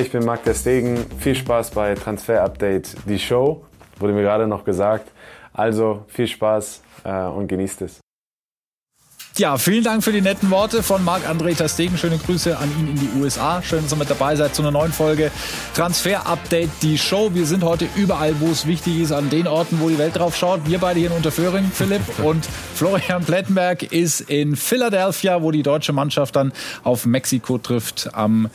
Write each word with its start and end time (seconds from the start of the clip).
Ich 0.00 0.10
bin 0.10 0.24
Marc 0.24 0.40
Stegen. 0.56 1.04
Viel 1.18 1.34
Spaß 1.34 1.72
bei 1.72 1.94
Transfer 1.94 2.42
Update, 2.42 2.96
die 3.04 3.18
Show. 3.18 3.66
Wurde 3.98 4.14
mir 4.14 4.22
gerade 4.22 4.46
noch 4.46 4.64
gesagt. 4.64 5.12
Also 5.52 6.06
viel 6.08 6.26
Spaß 6.26 6.80
äh, 7.04 7.24
und 7.26 7.48
genießt 7.48 7.82
es. 7.82 8.00
Ja, 9.36 9.58
vielen 9.58 9.84
Dank 9.84 10.02
für 10.02 10.10
die 10.10 10.22
netten 10.22 10.50
Worte 10.50 10.82
von 10.82 11.04
Marc-André 11.04 11.56
Tastegen. 11.56 11.98
Schöne 11.98 12.16
Grüße 12.16 12.56
an 12.56 12.70
ihn 12.78 12.88
in 12.88 12.96
die 12.96 13.20
USA. 13.20 13.60
Schön, 13.62 13.82
dass 13.82 13.92
ihr 13.92 13.98
mit 13.98 14.08
dabei 14.08 14.36
seid 14.36 14.54
zu 14.54 14.62
einer 14.62 14.70
neuen 14.70 14.92
Folge 14.92 15.30
Transfer 15.74 16.26
Update, 16.26 16.70
die 16.80 16.96
Show. 16.96 17.30
Wir 17.34 17.44
sind 17.44 17.62
heute 17.62 17.86
überall, 17.94 18.40
wo 18.40 18.48
es 18.48 18.66
wichtig 18.66 19.00
ist, 19.00 19.12
an 19.12 19.28
den 19.28 19.46
Orten, 19.46 19.80
wo 19.80 19.90
die 19.90 19.98
Welt 19.98 20.18
drauf 20.18 20.34
schaut. 20.34 20.66
Wir 20.66 20.78
beide 20.78 20.98
hier 20.98 21.10
in 21.10 21.16
Unterföhring, 21.16 21.70
Philipp 21.72 22.02
und 22.24 22.46
Florian 22.74 23.22
Plettenberg 23.22 23.82
ist 23.82 24.22
in 24.22 24.56
Philadelphia, 24.56 25.42
wo 25.42 25.50
die 25.50 25.62
deutsche 25.62 25.92
Mannschaft 25.92 26.36
dann 26.36 26.52
auf 26.84 27.04
Mexiko 27.04 27.58
trifft 27.58 28.10
am 28.14 28.48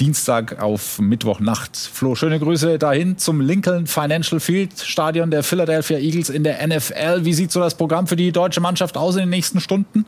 Dienstag 0.00 0.60
auf 0.60 0.98
Mittwochnacht. 0.98 1.76
Flo, 1.76 2.14
schöne 2.14 2.38
Grüße 2.38 2.78
dahin 2.78 3.18
zum 3.18 3.40
Lincoln 3.40 3.86
Financial 3.86 4.40
Field 4.40 4.78
Stadion 4.78 5.30
der 5.30 5.42
Philadelphia 5.42 5.98
Eagles 5.98 6.28
in 6.28 6.44
der 6.44 6.66
NFL. 6.66 7.24
Wie 7.24 7.34
sieht 7.34 7.52
so 7.52 7.60
das 7.60 7.74
Programm 7.74 8.06
für 8.06 8.16
die 8.16 8.32
deutsche 8.32 8.60
Mannschaft 8.60 8.96
aus 8.96 9.14
in 9.14 9.22
den 9.22 9.30
nächsten 9.30 9.60
Stunden? 9.60 10.04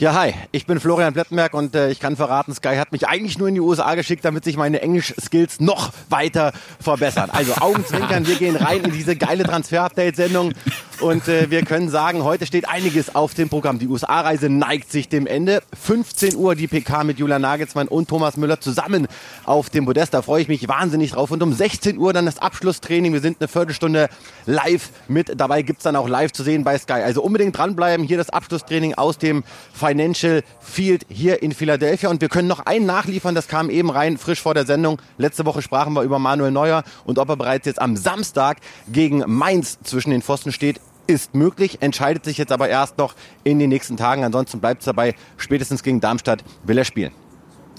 Ja, 0.00 0.14
hi, 0.14 0.32
ich 0.50 0.64
bin 0.64 0.80
Florian 0.80 1.12
Plettenberg 1.12 1.52
und 1.52 1.74
äh, 1.74 1.90
ich 1.90 2.00
kann 2.00 2.16
verraten, 2.16 2.54
Sky 2.54 2.76
hat 2.76 2.90
mich 2.90 3.06
eigentlich 3.06 3.38
nur 3.38 3.48
in 3.48 3.54
die 3.54 3.60
USA 3.60 3.94
geschickt, 3.96 4.24
damit 4.24 4.44
sich 4.44 4.56
meine 4.56 4.80
Englisch-Skills 4.80 5.60
noch 5.60 5.92
weiter 6.08 6.54
verbessern. 6.80 7.28
Also 7.30 7.52
Augenzwinkern, 7.56 8.26
wir 8.26 8.36
gehen 8.36 8.56
rein 8.56 8.80
in 8.80 8.92
diese 8.92 9.14
geile 9.14 9.44
Transfer-Update-Sendung 9.44 10.54
und 11.00 11.28
äh, 11.28 11.50
wir 11.50 11.62
können 11.64 11.88
sagen, 11.88 12.24
heute 12.24 12.46
steht 12.46 12.68
einiges 12.68 13.14
auf 13.14 13.32
dem 13.32 13.48
Programm. 13.48 13.78
Die 13.78 13.88
USA-Reise 13.88 14.50
neigt 14.50 14.92
sich 14.92 15.08
dem 15.08 15.26
Ende. 15.26 15.62
15 15.78 16.36
Uhr 16.36 16.54
die 16.54 16.66
PK 16.66 17.04
mit 17.04 17.18
Julian 17.18 17.40
Nagelsmann 17.40 17.88
und 17.88 18.08
Thomas 18.08 18.36
Müller 18.36 18.60
zusammen 18.60 19.08
auf 19.44 19.70
dem 19.70 19.86
Podest. 19.86 20.12
Da 20.12 20.20
freue 20.20 20.42
ich 20.42 20.48
mich 20.48 20.68
wahnsinnig 20.68 21.12
drauf. 21.12 21.30
Und 21.30 21.42
um 21.42 21.52
16 21.54 21.96
Uhr 21.96 22.12
dann 22.12 22.26
das 22.26 22.38
Abschlusstraining. 22.38 23.14
Wir 23.14 23.20
sind 23.20 23.38
eine 23.40 23.48
Viertelstunde 23.48 24.10
live 24.44 24.90
mit. 25.08 25.40
Dabei 25.40 25.62
gibt's 25.62 25.84
dann 25.84 25.96
auch 25.96 26.08
live 26.08 26.32
zu 26.32 26.42
sehen 26.42 26.64
bei 26.64 26.76
Sky. 26.76 26.92
Also 26.92 27.22
unbedingt 27.22 27.56
dranbleiben. 27.56 28.06
Hier 28.06 28.18
das 28.18 28.28
Abschlusstraining 28.28 28.94
aus 28.94 29.16
dem 29.16 29.42
Financial 29.90 30.44
Field 30.60 31.04
hier 31.08 31.42
in 31.42 31.50
Philadelphia. 31.52 32.10
Und 32.10 32.20
wir 32.20 32.28
können 32.28 32.46
noch 32.46 32.60
einen 32.60 32.86
nachliefern, 32.86 33.34
das 33.34 33.48
kam 33.48 33.70
eben 33.70 33.90
rein, 33.90 34.18
frisch 34.18 34.40
vor 34.40 34.54
der 34.54 34.64
Sendung. 34.64 35.02
Letzte 35.18 35.44
Woche 35.46 35.62
sprachen 35.62 35.94
wir 35.94 36.02
über 36.02 36.20
Manuel 36.20 36.52
Neuer 36.52 36.84
und 37.04 37.18
ob 37.18 37.28
er 37.28 37.36
bereits 37.36 37.66
jetzt 37.66 37.82
am 37.82 37.96
Samstag 37.96 38.58
gegen 38.88 39.24
Mainz 39.26 39.80
zwischen 39.82 40.10
den 40.10 40.22
Pfosten 40.22 40.52
steht, 40.52 40.80
ist 41.08 41.34
möglich, 41.34 41.78
entscheidet 41.80 42.24
sich 42.24 42.38
jetzt 42.38 42.52
aber 42.52 42.68
erst 42.68 42.98
noch 42.98 43.16
in 43.42 43.58
den 43.58 43.68
nächsten 43.68 43.96
Tagen. 43.96 44.22
Ansonsten 44.22 44.60
bleibt 44.60 44.82
es 44.82 44.84
dabei, 44.84 45.16
spätestens 45.36 45.82
gegen 45.82 46.00
Darmstadt 46.00 46.44
will 46.62 46.78
er 46.78 46.84
spielen. 46.84 47.10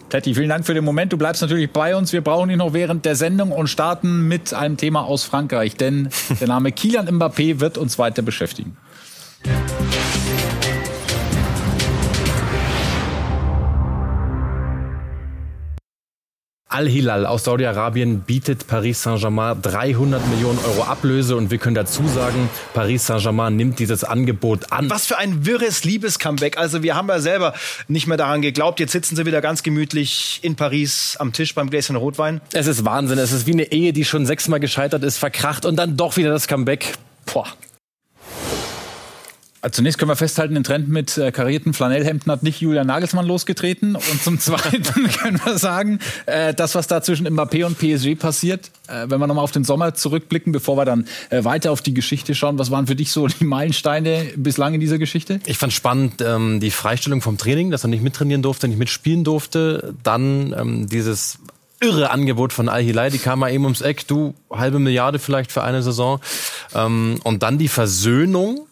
Tetti, 0.10 0.36
vielen 0.36 0.50
Dank 0.50 0.66
für 0.66 0.74
den 0.74 0.84
Moment. 0.84 1.14
Du 1.14 1.18
bleibst 1.18 1.42
natürlich 1.42 1.72
bei 1.72 1.96
uns. 1.96 2.12
Wir 2.12 2.22
brauchen 2.22 2.50
dich 2.50 2.58
noch 2.58 2.74
während 2.74 3.06
der 3.06 3.16
Sendung 3.16 3.54
und 3.54 3.68
starten 3.68 4.28
mit 4.28 4.54
einem 4.54 4.76
Thema 4.76 5.06
aus 5.06 5.24
Frankreich, 5.24 5.78
denn 5.78 6.10
der 6.42 6.50
Name 6.50 6.74
Kilian 6.74 7.08
Mbappé 7.08 7.62
wird 7.62 7.78
uns 7.78 7.98
weiter 7.98 8.22
beschäftigen. 8.22 8.76
Al-Hilal 16.72 17.26
aus 17.26 17.44
Saudi-Arabien 17.44 18.22
bietet 18.22 18.68
Paris 18.68 19.04
Saint-Germain 19.04 19.62
300 19.62 20.26
Millionen 20.30 20.58
Euro 20.60 20.84
Ablöse 20.84 21.36
und 21.36 21.52
wir 21.52 21.58
können 21.58 21.76
dazu 21.76 22.08
sagen, 22.08 22.50
Paris 22.74 23.06
Saint-Germain 23.08 23.56
nimmt 23.56 23.80
dieses 23.80 24.04
Angebot 24.04 24.72
an. 24.72 24.90
Was 24.90 25.06
für 25.06 25.18
ein 25.18 25.46
wirres 25.46 25.84
Liebes-Comeback. 25.84 26.58
Also 26.58 26.84
wir 26.84 26.96
haben 26.96 27.10
ja 27.10 27.20
selber 27.20 27.54
nicht 27.88 28.08
mehr 28.08 28.18
daran 28.18 28.42
geglaubt. 28.42 28.80
Jetzt 28.80 28.94
sitzen 28.94 29.16
sie 29.16 29.26
wieder 29.26 29.42
ganz 29.42 29.64
gemütlich 29.64 30.40
in 30.44 30.56
Paris 30.56 31.18
am 31.20 31.34
Tisch 31.34 31.54
beim 31.56 31.70
Gläschen 31.70 31.96
Rotwein. 31.96 32.42
Es 32.54 32.68
ist 32.68 32.86
Wahnsinn. 32.86 33.18
Es 33.20 33.32
ist 33.32 33.48
wie 33.48 33.54
eine 33.54 33.72
Ehe, 33.72 33.94
die 33.94 34.06
schon 34.06 34.26
sechsmal 34.26 34.60
gescheitert 34.60 35.04
ist, 35.04 35.18
verkracht 35.18 35.66
und 35.66 35.76
dann 35.76 35.98
doch 35.98 36.18
wieder 36.18 36.30
das 36.30 36.48
Comeback. 36.48 36.94
Boah. 37.32 37.48
Also 39.62 39.76
zunächst 39.76 40.00
können 40.00 40.10
wir 40.10 40.16
festhalten, 40.16 40.56
den 40.56 40.64
Trend 40.64 40.90
mit 40.90 41.18
äh, 41.20 41.32
karierten 41.32 41.74
Flanellhemden 41.74 42.32
hat 42.32 42.42
nicht 42.42 42.62
Julian 42.62 42.88
Nagelsmann 42.88 43.28
losgetreten. 43.28 43.96
Und 43.96 44.24
zum 44.24 44.40
Zweiten 44.40 45.08
können 45.12 45.40
wir 45.44 45.58
sagen, 45.60 46.00
äh, 46.26 46.54
das, 46.54 46.74
was 46.74 46.88
da 46.88 47.04
zwischen 47.04 47.28
Mbappé 47.28 47.66
und 47.66 47.78
PSG 47.78 48.20
passiert, 48.20 48.72
äh, 48.88 49.06
wenn 49.08 49.20
wir 49.20 49.28
nochmal 49.28 49.44
auf 49.44 49.52
den 49.52 49.64
Sommer 49.64 49.94
zurückblicken, 49.94 50.52
bevor 50.52 50.78
wir 50.78 50.86
dann 50.86 51.08
äh, 51.30 51.44
weiter 51.44 51.72
auf 51.72 51.82
die 51.82 51.94
Geschichte 51.94 52.34
schauen, 52.34 52.58
was 52.58 52.72
waren 52.72 52.88
für 52.88 52.96
dich 52.96 53.12
so 53.12 53.28
die 53.28 53.44
Meilensteine 53.44 54.32
bislang 54.36 54.74
in 54.74 54.80
dieser 54.80 54.98
Geschichte? 54.98 55.40
Ich 55.46 55.60
fand 55.60 55.74
spannend 55.74 56.24
ähm, 56.26 56.60
die 56.60 56.72
Freistellung 56.72 57.22
vom 57.22 57.38
Training, 57.38 57.70
dass 57.70 57.86
er 57.86 57.90
nicht 57.90 58.04
mittrainieren 58.04 58.42
durfte, 58.42 58.68
nicht 58.68 58.80
mitspielen 58.80 59.24
durfte. 59.24 59.94
Dann 60.02 60.56
ähm, 60.58 60.90
dieses 60.90 61.38
irre 61.80 62.10
Angebot 62.10 62.52
von 62.54 62.68
Al-Hilal, 62.68 63.12
die 63.12 63.18
kam 63.20 63.40
mal 63.40 63.52
eben 63.52 63.64
ums 63.66 63.82
Eck, 63.82 64.08
du, 64.08 64.34
halbe 64.52 64.80
Milliarde 64.80 65.20
vielleicht 65.20 65.52
für 65.52 65.64
eine 65.64 65.84
Saison. 65.84 66.20
Ähm, 66.74 67.20
und 67.24 67.44
dann 67.44 67.60
die 67.60 67.68
Versöhnung 67.68 68.68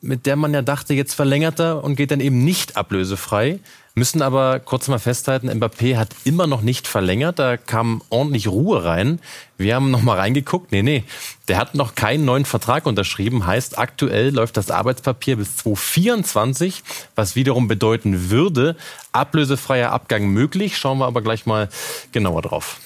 mit 0.00 0.26
der 0.26 0.36
man 0.36 0.54
ja 0.54 0.62
dachte, 0.62 0.94
jetzt 0.94 1.14
verlängert 1.14 1.60
er 1.60 1.82
und 1.82 1.96
geht 1.96 2.10
dann 2.10 2.20
eben 2.20 2.44
nicht 2.44 2.76
ablösefrei. 2.76 3.60
Müssen 3.98 4.20
aber 4.20 4.60
kurz 4.60 4.88
mal 4.88 4.98
festhalten, 4.98 5.48
Mbappé 5.48 5.96
hat 5.96 6.10
immer 6.24 6.46
noch 6.46 6.60
nicht 6.60 6.86
verlängert. 6.86 7.38
Da 7.38 7.56
kam 7.56 8.02
ordentlich 8.10 8.46
Ruhe 8.46 8.84
rein. 8.84 9.20
Wir 9.56 9.74
haben 9.74 9.90
noch 9.90 10.02
mal 10.02 10.18
reingeguckt. 10.18 10.70
Nee, 10.70 10.82
nee, 10.82 11.04
der 11.48 11.56
hat 11.56 11.74
noch 11.74 11.94
keinen 11.94 12.26
neuen 12.26 12.44
Vertrag 12.44 12.84
unterschrieben. 12.84 13.46
Heißt, 13.46 13.78
aktuell 13.78 14.34
läuft 14.34 14.58
das 14.58 14.70
Arbeitspapier 14.70 15.36
bis 15.36 15.56
2024, 15.56 16.82
was 17.14 17.36
wiederum 17.36 17.68
bedeuten 17.68 18.28
würde, 18.28 18.76
ablösefreier 19.12 19.92
Abgang 19.92 20.26
möglich. 20.26 20.76
Schauen 20.76 20.98
wir 20.98 21.06
aber 21.06 21.22
gleich 21.22 21.46
mal 21.46 21.70
genauer 22.12 22.42
drauf. 22.42 22.78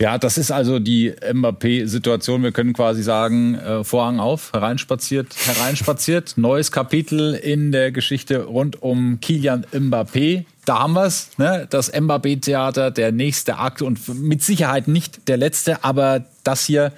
Ja, 0.00 0.18
das 0.18 0.38
ist 0.38 0.50
also 0.50 0.80
die 0.80 1.12
Mbappé-Situation. 1.12 2.42
Wir 2.42 2.52
können 2.52 2.72
quasi 2.72 3.02
sagen, 3.02 3.54
äh, 3.54 3.84
Vorhang 3.84 4.18
auf, 4.18 4.52
hereinspaziert, 4.52 5.28
hereinspaziert. 5.46 6.32
Neues 6.36 6.72
Kapitel 6.72 7.34
in 7.34 7.70
der 7.70 7.92
Geschichte 7.92 8.44
rund 8.44 8.82
um 8.82 9.20
Kilian 9.20 9.66
Mbappé. 9.72 10.46
Da 10.64 10.80
haben 10.80 10.94
wir's, 10.94 11.30
ne? 11.38 11.68
das 11.70 11.92
Mbappé-Theater, 11.92 12.90
der 12.90 13.12
nächste 13.12 13.58
Akt 13.58 13.82
und 13.82 14.08
mit 14.20 14.42
Sicherheit 14.42 14.88
nicht 14.88 15.28
der 15.28 15.36
letzte, 15.36 15.84
aber 15.84 16.24
das 16.42 16.64
hier 16.64 16.90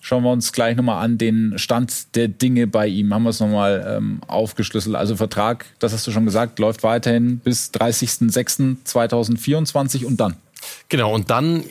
schauen 0.00 0.22
wir 0.24 0.30
uns 0.30 0.52
gleich 0.52 0.76
nochmal 0.76 1.02
an, 1.02 1.16
den 1.16 1.58
Stand 1.58 2.14
der 2.16 2.28
Dinge 2.28 2.66
bei 2.66 2.88
ihm. 2.88 3.14
Haben 3.14 3.22
wir 3.22 3.30
es 3.30 3.40
nochmal 3.40 3.96
ähm, 3.96 4.20
aufgeschlüsselt. 4.26 4.94
Also 4.94 5.16
Vertrag, 5.16 5.64
das 5.78 5.92
hast 5.92 6.06
du 6.06 6.10
schon 6.10 6.26
gesagt, 6.26 6.58
läuft 6.58 6.82
weiterhin 6.82 7.38
bis 7.38 7.70
30.06.2024 7.72 10.04
und 10.04 10.20
dann. 10.20 10.36
Genau, 10.88 11.14
und 11.14 11.30
dann 11.30 11.64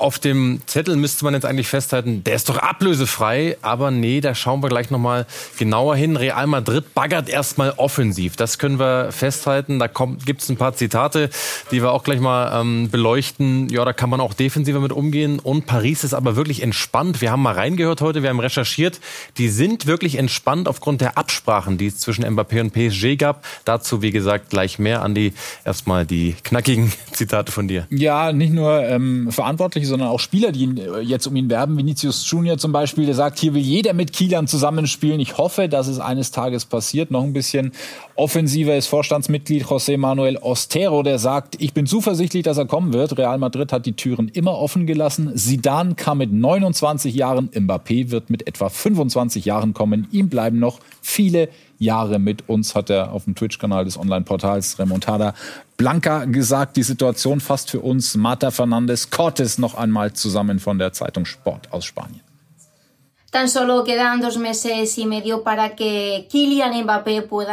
auf 0.00 0.18
dem 0.18 0.60
Zettel 0.66 0.96
müsste 0.96 1.24
man 1.24 1.34
jetzt 1.34 1.44
eigentlich 1.44 1.68
festhalten, 1.68 2.24
der 2.24 2.34
ist 2.34 2.48
doch 2.48 2.58
ablösefrei, 2.58 3.56
aber 3.62 3.90
nee, 3.90 4.20
da 4.20 4.34
schauen 4.34 4.62
wir 4.62 4.68
gleich 4.68 4.90
nochmal 4.90 5.26
genauer 5.58 5.96
hin. 5.96 6.16
Real 6.16 6.46
Madrid 6.46 6.94
baggert 6.94 7.28
erstmal 7.28 7.72
offensiv. 7.76 8.36
Das 8.36 8.58
können 8.58 8.78
wir 8.78 9.12
festhalten. 9.12 9.78
Da 9.78 9.88
gibt 10.24 10.42
es 10.42 10.48
ein 10.48 10.56
paar 10.56 10.74
Zitate, 10.74 11.30
die 11.70 11.82
wir 11.82 11.92
auch 11.92 12.04
gleich 12.04 12.20
mal 12.20 12.60
ähm, 12.60 12.90
beleuchten. 12.90 13.68
Ja, 13.68 13.84
da 13.84 13.92
kann 13.92 14.10
man 14.10 14.20
auch 14.20 14.34
defensiver 14.34 14.80
mit 14.80 14.92
umgehen. 14.92 15.38
Und 15.38 15.66
Paris 15.66 16.04
ist 16.04 16.14
aber 16.14 16.36
wirklich 16.36 16.62
entspannt. 16.62 17.20
Wir 17.20 17.32
haben 17.32 17.42
mal 17.42 17.54
reingehört 17.54 18.00
heute, 18.00 18.22
wir 18.22 18.30
haben 18.30 18.40
recherchiert. 18.40 19.00
Die 19.36 19.48
sind 19.48 19.86
wirklich 19.86 20.16
entspannt 20.16 20.68
aufgrund 20.68 21.00
der 21.00 21.18
Absprachen, 21.18 21.78
die 21.78 21.86
es 21.86 21.98
zwischen 21.98 22.24
Mbappé 22.24 22.60
und 22.60 22.72
PSG 22.72 23.16
gab. 23.18 23.44
Dazu, 23.64 24.02
wie 24.02 24.10
gesagt, 24.10 24.50
gleich 24.50 24.78
mehr. 24.78 25.02
Andi, 25.02 25.32
erstmal 25.64 26.06
die 26.06 26.36
knackigen 26.44 26.92
Zitate 27.12 27.50
von 27.50 27.66
dir. 27.68 27.86
Ja, 27.90 28.32
nicht 28.32 28.52
nur 28.52 28.82
ähm, 28.84 29.30
verantwortlich 29.30 29.87
sondern 29.88 30.08
auch 30.08 30.20
Spieler, 30.20 30.52
die 30.52 30.64
äh, 30.64 31.00
jetzt 31.00 31.26
um 31.26 31.34
ihn 31.36 31.50
werben. 31.50 31.76
Vinicius 31.76 32.28
Junior 32.30 32.58
zum 32.58 32.72
Beispiel, 32.72 33.06
der 33.06 33.14
sagt, 33.14 33.38
hier 33.38 33.54
will 33.54 33.62
jeder 33.62 33.92
mit 33.92 34.12
Kilian 34.12 34.46
zusammenspielen. 34.46 35.20
Ich 35.20 35.38
hoffe, 35.38 35.68
dass 35.68 35.88
es 35.88 35.98
eines 35.98 36.30
Tages 36.30 36.64
passiert. 36.64 37.10
Noch 37.10 37.24
ein 37.24 37.32
bisschen 37.32 37.72
offensiver 38.14 38.76
ist 38.76 38.86
Vorstandsmitglied 38.86 39.64
José 39.64 39.98
Manuel 39.98 40.36
Ostero, 40.36 41.02
der 41.02 41.18
sagt, 41.18 41.60
ich 41.60 41.72
bin 41.74 41.86
zuversichtlich, 41.86 42.42
dass 42.42 42.58
er 42.58 42.66
kommen 42.66 42.92
wird. 42.92 43.18
Real 43.18 43.38
Madrid 43.38 43.72
hat 43.72 43.86
die 43.86 43.94
Türen 43.94 44.28
immer 44.28 44.58
offen 44.58 44.86
gelassen. 44.86 45.36
Zidane 45.36 45.94
kam 45.94 46.18
mit 46.18 46.32
29 46.32 47.14
Jahren, 47.14 47.48
Mbappé 47.50 48.10
wird 48.10 48.30
mit 48.30 48.46
etwa 48.46 48.68
25 48.68 49.44
Jahren 49.44 49.74
kommen. 49.74 50.08
Ihm 50.12 50.28
bleiben 50.28 50.58
noch 50.58 50.80
viele 51.00 51.48
Jahre 51.78 52.18
mit 52.18 52.48
uns, 52.48 52.74
hat 52.74 52.90
er 52.90 53.12
auf 53.12 53.24
dem 53.24 53.34
Twitch-Kanal 53.34 53.84
des 53.84 53.98
Online-Portals 53.98 54.78
Remontada 54.78 55.34
Blanca 55.76 56.24
gesagt. 56.24 56.76
Die 56.76 56.82
Situation 56.82 57.40
fasst 57.40 57.70
für 57.70 57.80
uns 57.80 58.16
Marta 58.16 58.50
Fernandez 58.50 59.10
Cortes 59.10 59.58
noch 59.58 59.74
einmal 59.74 60.12
zusammen 60.12 60.58
von 60.58 60.78
der 60.78 60.92
Zeitung 60.92 61.24
Sport 61.24 61.72
aus 61.72 61.84
Spanien. 61.84 62.27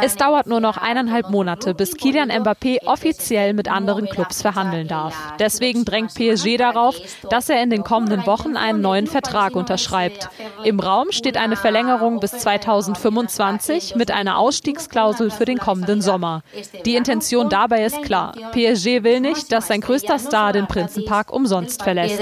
Es 0.02 0.16
dauert 0.16 0.46
nur 0.46 0.60
noch 0.60 0.78
eineinhalb 0.78 1.28
Monate, 1.28 1.74
bis 1.74 1.96
Kylian 1.98 2.30
Mbappé 2.30 2.86
offiziell 2.86 3.52
mit 3.52 3.70
anderen 3.70 4.06
Clubs 4.06 4.40
verhandeln 4.40 4.88
darf. 4.88 5.14
Deswegen 5.38 5.84
drängt 5.84 6.14
PSG 6.14 6.56
darauf, 6.56 6.96
dass 7.28 7.50
er 7.50 7.62
in 7.62 7.68
den 7.68 7.84
kommenden 7.84 8.24
Wochen 8.24 8.56
einen 8.56 8.80
neuen 8.80 9.06
Vertrag 9.06 9.54
unterschreibt. 9.54 10.30
Im 10.64 10.80
Raum 10.80 11.12
steht 11.12 11.36
eine 11.36 11.56
Verlängerung 11.56 12.20
bis 12.20 12.32
2025 12.32 13.96
mit 13.96 14.10
einer 14.10 14.38
Ausstiegsklausel 14.38 15.30
für 15.30 15.44
den 15.44 15.58
kommenden 15.58 16.00
Sommer. 16.00 16.42
Die 16.86 16.96
Intention 16.96 17.50
dabei 17.50 17.84
ist 17.84 18.00
klar. 18.02 18.32
PSG 18.52 19.02
will 19.02 19.20
nicht, 19.20 19.52
dass 19.52 19.66
sein 19.68 19.82
größter 19.82 20.18
Star 20.18 20.54
den 20.54 20.68
Prinzenpark 20.68 21.30
umsonst 21.30 21.82
verlässt. 21.82 22.18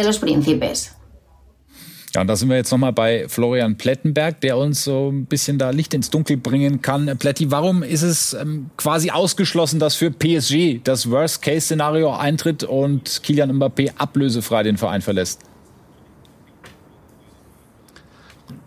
Ja, 2.14 2.20
und 2.20 2.28
da 2.28 2.36
sind 2.36 2.48
wir 2.48 2.56
jetzt 2.56 2.70
nochmal 2.70 2.92
bei 2.92 3.26
Florian 3.28 3.76
Plettenberg, 3.76 4.40
der 4.40 4.56
uns 4.56 4.84
so 4.84 5.10
ein 5.10 5.26
bisschen 5.26 5.58
da 5.58 5.70
Licht 5.70 5.94
ins 5.94 6.10
Dunkel 6.10 6.36
bringen 6.36 6.80
kann. 6.80 7.18
Pletti, 7.18 7.50
warum 7.50 7.82
ist 7.82 8.02
es 8.02 8.34
ähm, 8.34 8.70
quasi 8.76 9.10
ausgeschlossen, 9.10 9.80
dass 9.80 9.96
für 9.96 10.12
PSG 10.12 10.80
das 10.84 11.10
Worst-Case-Szenario 11.10 12.14
eintritt 12.14 12.62
und 12.62 13.20
Kilian 13.24 13.50
Mbappé 13.58 13.94
ablösefrei 13.96 14.62
den 14.62 14.76
Verein 14.76 15.02
verlässt? 15.02 15.40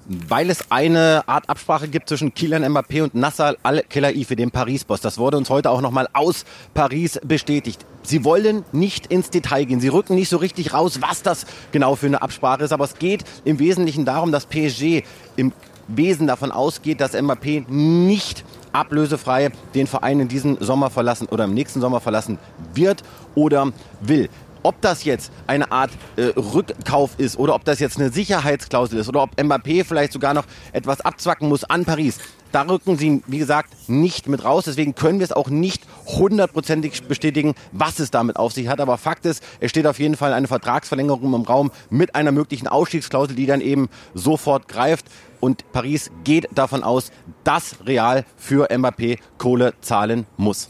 Weil 0.07 0.49
es 0.49 0.71
eine 0.71 1.23
Art 1.27 1.49
Absprache 1.49 1.87
gibt 1.87 2.09
zwischen 2.09 2.33
Kylian 2.33 2.63
Mbappé 2.63 3.03
und 3.03 3.15
Nasser 3.15 3.55
Al-Khelaifi, 3.63 4.35
dem 4.35 4.51
Paris-Boss. 4.51 5.01
Das 5.01 5.17
wurde 5.17 5.37
uns 5.37 5.49
heute 5.49 5.69
auch 5.69 5.81
nochmal 5.81 6.07
aus 6.13 6.45
Paris 6.73 7.19
bestätigt. 7.23 7.85
Sie 8.03 8.23
wollen 8.23 8.63
nicht 8.71 9.07
ins 9.07 9.29
Detail 9.29 9.65
gehen. 9.65 9.81
Sie 9.81 9.89
rücken 9.89 10.15
nicht 10.15 10.29
so 10.29 10.37
richtig 10.37 10.73
raus, 10.73 10.99
was 11.01 11.23
das 11.23 11.45
genau 11.71 11.95
für 11.95 12.05
eine 12.05 12.21
Absprache 12.21 12.63
ist. 12.63 12.71
Aber 12.71 12.85
es 12.85 12.95
geht 12.95 13.25
im 13.43 13.59
Wesentlichen 13.59 14.05
darum, 14.05 14.31
dass 14.31 14.45
PSG 14.45 15.03
im 15.35 15.51
Wesen 15.89 16.27
davon 16.27 16.51
ausgeht, 16.51 17.01
dass 17.01 17.13
Mbappé 17.13 17.69
nicht 17.69 18.43
ablösefrei 18.73 19.51
den 19.73 19.87
Verein 19.87 20.19
in 20.19 20.27
diesem 20.27 20.57
Sommer 20.59 20.89
verlassen 20.89 21.27
oder 21.27 21.45
im 21.45 21.53
nächsten 21.53 21.81
Sommer 21.81 21.99
verlassen 21.99 22.37
wird 22.73 23.03
oder 23.35 23.71
will. 24.01 24.29
Ob 24.63 24.81
das 24.81 25.03
jetzt 25.03 25.31
eine 25.47 25.71
Art 25.71 25.91
äh, 26.15 26.33
Rückkauf 26.35 27.11
ist 27.17 27.37
oder 27.37 27.55
ob 27.55 27.65
das 27.65 27.79
jetzt 27.79 27.99
eine 27.99 28.09
Sicherheitsklausel 28.09 28.99
ist 28.99 29.07
oder 29.07 29.23
ob 29.23 29.39
Mbappé 29.39 29.83
vielleicht 29.83 30.13
sogar 30.13 30.33
noch 30.33 30.45
etwas 30.71 31.01
abzwacken 31.01 31.49
muss 31.49 31.63
an 31.63 31.85
Paris, 31.85 32.19
da 32.51 32.61
rücken 32.61 32.97
sie, 32.97 33.21
wie 33.27 33.39
gesagt, 33.39 33.89
nicht 33.89 34.27
mit 34.27 34.43
raus. 34.43 34.65
Deswegen 34.65 34.95
können 34.95 35.19
wir 35.19 35.25
es 35.25 35.31
auch 35.31 35.49
nicht 35.49 35.83
hundertprozentig 36.05 37.03
bestätigen, 37.03 37.55
was 37.71 37.99
es 37.99 38.11
damit 38.11 38.37
auf 38.37 38.53
sich 38.53 38.67
hat. 38.67 38.79
Aber 38.79 38.97
Fakt 38.97 39.25
ist, 39.25 39.43
es 39.59 39.69
steht 39.69 39.85
auf 39.85 39.99
jeden 39.99 40.15
Fall 40.15 40.33
eine 40.33 40.47
Vertragsverlängerung 40.47 41.33
im 41.33 41.41
Raum 41.41 41.71
mit 41.89 42.15
einer 42.15 42.31
möglichen 42.31 42.67
Ausstiegsklausel, 42.67 43.35
die 43.35 43.45
dann 43.45 43.61
eben 43.61 43.89
sofort 44.13 44.67
greift. 44.67 45.05
Und 45.39 45.71
Paris 45.71 46.09
geht 46.23 46.47
davon 46.55 46.83
aus, 46.83 47.11
dass 47.43 47.75
Real 47.85 48.25
für 48.37 48.71
Mbappé 48.71 49.19
Kohle 49.37 49.73
zahlen 49.81 50.25
muss 50.37 50.69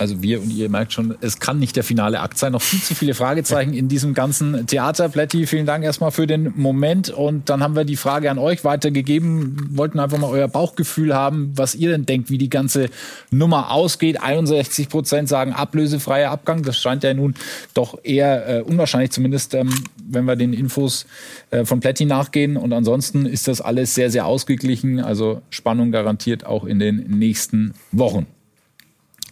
also 0.00 0.22
wir 0.22 0.40
und 0.40 0.50
ihr 0.50 0.70
merkt 0.70 0.94
schon, 0.94 1.14
es 1.20 1.40
kann 1.40 1.58
nicht 1.58 1.76
der 1.76 1.84
finale 1.84 2.20
Akt 2.20 2.38
sein. 2.38 2.52
Noch 2.52 2.62
viel 2.62 2.80
zu 2.80 2.94
viele 2.94 3.12
Fragezeichen 3.12 3.74
in 3.74 3.88
diesem 3.88 4.14
ganzen 4.14 4.66
Theater. 4.66 5.10
Plätti, 5.10 5.46
vielen 5.46 5.66
Dank 5.66 5.84
erstmal 5.84 6.10
für 6.10 6.26
den 6.26 6.54
Moment. 6.56 7.10
Und 7.10 7.50
dann 7.50 7.62
haben 7.62 7.76
wir 7.76 7.84
die 7.84 7.96
Frage 7.96 8.30
an 8.30 8.38
euch 8.38 8.64
weitergegeben. 8.64 9.76
Wollten 9.76 9.98
einfach 9.98 10.16
mal 10.16 10.30
euer 10.30 10.48
Bauchgefühl 10.48 11.14
haben, 11.14 11.52
was 11.54 11.74
ihr 11.74 11.90
denn 11.90 12.06
denkt, 12.06 12.30
wie 12.30 12.38
die 12.38 12.48
ganze 12.48 12.88
Nummer 13.30 13.72
ausgeht. 13.72 14.22
61 14.22 14.88
Prozent 14.88 15.28
sagen 15.28 15.52
ablösefreier 15.52 16.30
Abgang. 16.30 16.62
Das 16.62 16.78
scheint 16.78 17.04
ja 17.04 17.12
nun 17.12 17.34
doch 17.74 17.98
eher 18.02 18.48
äh, 18.48 18.62
unwahrscheinlich, 18.62 19.10
zumindest 19.10 19.52
ähm, 19.52 19.68
wenn 20.02 20.24
wir 20.24 20.36
den 20.36 20.54
Infos 20.54 21.04
äh, 21.50 21.66
von 21.66 21.80
Plätti 21.80 22.06
nachgehen. 22.06 22.56
Und 22.56 22.72
ansonsten 22.72 23.26
ist 23.26 23.48
das 23.48 23.60
alles 23.60 23.94
sehr, 23.94 24.10
sehr 24.10 24.24
ausgeglichen. 24.24 24.98
Also 24.98 25.42
Spannung 25.50 25.92
garantiert 25.92 26.46
auch 26.46 26.64
in 26.64 26.78
den 26.78 27.18
nächsten 27.18 27.74
Wochen. 27.92 28.26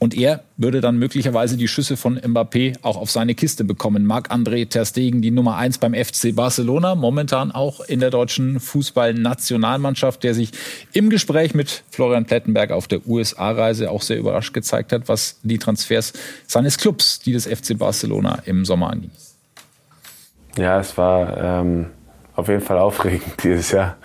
Und 0.00 0.16
er 0.16 0.44
würde 0.56 0.80
dann 0.80 0.96
möglicherweise 0.96 1.56
die 1.56 1.66
Schüsse 1.66 1.96
von 1.96 2.18
Mbappé 2.18 2.76
auch 2.82 2.96
auf 2.96 3.10
seine 3.10 3.34
Kiste 3.34 3.64
bekommen. 3.64 4.06
Marc-André 4.06 4.68
Ter 4.68 4.84
Stegen, 4.84 5.22
die 5.22 5.32
Nummer 5.32 5.56
eins 5.56 5.78
beim 5.78 5.92
FC 5.92 6.34
Barcelona, 6.34 6.94
momentan 6.94 7.50
auch 7.50 7.80
in 7.80 7.98
der 7.98 8.10
deutschen 8.10 8.60
Fußballnationalmannschaft, 8.60 10.22
der 10.22 10.34
sich 10.34 10.52
im 10.92 11.10
Gespräch 11.10 11.54
mit 11.54 11.82
Florian 11.90 12.26
Plettenberg 12.26 12.70
auf 12.70 12.86
der 12.86 13.06
USA-Reise 13.08 13.90
auch 13.90 14.02
sehr 14.02 14.18
überrascht 14.18 14.54
gezeigt 14.54 14.92
hat, 14.92 15.08
was 15.08 15.40
die 15.42 15.58
Transfers 15.58 16.12
seines 16.46 16.78
Clubs, 16.78 17.18
die 17.18 17.32
des 17.32 17.46
FC 17.46 17.76
Barcelona 17.76 18.42
im 18.44 18.64
Sommer 18.64 18.90
anging. 18.90 19.10
Ja, 20.56 20.78
es 20.78 20.96
war 20.96 21.60
ähm, 21.60 21.86
auf 22.34 22.48
jeden 22.48 22.62
Fall 22.62 22.78
aufregend 22.78 23.32
dieses 23.42 23.72
Jahr 23.72 23.96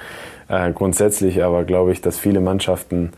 äh, 0.47 0.71
grundsätzlich, 0.71 1.43
aber 1.43 1.65
glaube 1.65 1.91
ich, 1.91 2.01
dass 2.01 2.17
viele 2.17 2.41
Mannschaften 2.41 3.11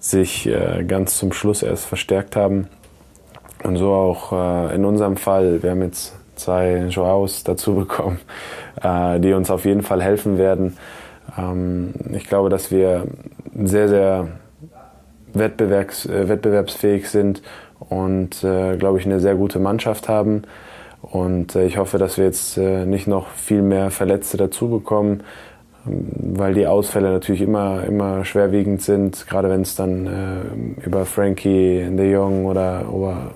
sich 0.00 0.46
äh, 0.46 0.82
ganz 0.84 1.18
zum 1.18 1.32
Schluss 1.32 1.62
erst 1.62 1.86
verstärkt 1.86 2.34
haben. 2.34 2.68
Und 3.62 3.76
so 3.76 3.92
auch 3.92 4.32
äh, 4.32 4.74
in 4.74 4.84
unserem 4.84 5.16
Fall. 5.16 5.62
Wir 5.62 5.70
haben 5.70 5.82
jetzt 5.82 6.14
zwei 6.34 6.86
Joaos 6.88 7.44
dazu 7.44 7.74
bekommen, 7.76 8.18
äh, 8.82 9.20
die 9.20 9.34
uns 9.34 9.50
auf 9.50 9.64
jeden 9.64 9.82
Fall 9.82 10.02
helfen 10.02 10.38
werden. 10.38 10.76
Ähm, 11.38 11.94
ich 12.12 12.26
glaube, 12.26 12.48
dass 12.48 12.70
wir 12.70 13.04
sehr, 13.62 13.88
sehr 13.88 14.28
wettbewerbs, 15.34 16.06
äh, 16.06 16.28
wettbewerbsfähig 16.28 17.08
sind 17.08 17.42
und, 17.78 18.42
äh, 18.42 18.76
glaube 18.76 18.98
ich, 18.98 19.06
eine 19.06 19.20
sehr 19.20 19.34
gute 19.34 19.58
Mannschaft 19.58 20.08
haben. 20.08 20.42
Und 21.02 21.54
äh, 21.54 21.66
ich 21.66 21.76
hoffe, 21.76 21.98
dass 21.98 22.16
wir 22.16 22.24
jetzt 22.24 22.56
nicht 22.56 23.06
noch 23.06 23.28
viel 23.28 23.62
mehr 23.62 23.90
Verletzte 23.90 24.36
dazu 24.36 24.68
bekommen 24.68 25.22
weil 25.84 26.54
die 26.54 26.66
Ausfälle 26.66 27.10
natürlich 27.10 27.40
immer, 27.40 27.84
immer 27.84 28.24
schwerwiegend 28.24 28.82
sind, 28.82 29.26
gerade 29.26 29.48
wenn 29.48 29.62
es 29.62 29.74
dann 29.74 30.06
äh, 30.06 30.84
über 30.84 31.06
Frankie 31.06 31.86
de 31.90 32.12
Jong 32.12 32.44
oder 32.44 32.82
über 32.82 33.30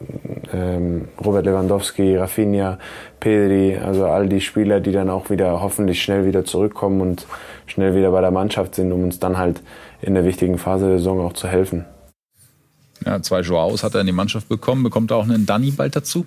ähm, 0.52 1.08
Robert 1.24 1.46
Lewandowski, 1.46 2.16
Rafinha, 2.16 2.78
Pedri, 3.18 3.76
also 3.76 4.06
all 4.06 4.28
die 4.28 4.40
Spieler, 4.40 4.80
die 4.80 4.92
dann 4.92 5.08
auch 5.08 5.30
wieder 5.30 5.60
hoffentlich 5.60 6.02
schnell 6.02 6.26
wieder 6.26 6.44
zurückkommen 6.44 7.00
und 7.00 7.26
schnell 7.66 7.94
wieder 7.94 8.10
bei 8.10 8.20
der 8.20 8.30
Mannschaft 8.30 8.74
sind, 8.74 8.92
um 8.92 9.04
uns 9.04 9.18
dann 9.18 9.38
halt 9.38 9.62
in 10.02 10.14
der 10.14 10.24
wichtigen 10.24 10.58
Phase 10.58 10.88
der 10.88 10.98
Saison 10.98 11.20
auch 11.20 11.32
zu 11.32 11.48
helfen. 11.48 11.86
Ja, 13.06 13.20
zwei 13.22 13.40
Joaos 13.40 13.82
hat 13.82 13.94
er 13.94 14.00
in 14.00 14.06
die 14.06 14.12
Mannschaft 14.12 14.48
bekommen. 14.48 14.82
Bekommt 14.82 15.10
er 15.10 15.16
auch 15.16 15.24
einen 15.24 15.46
Danny 15.46 15.70
bald 15.70 15.96
dazu? 15.96 16.26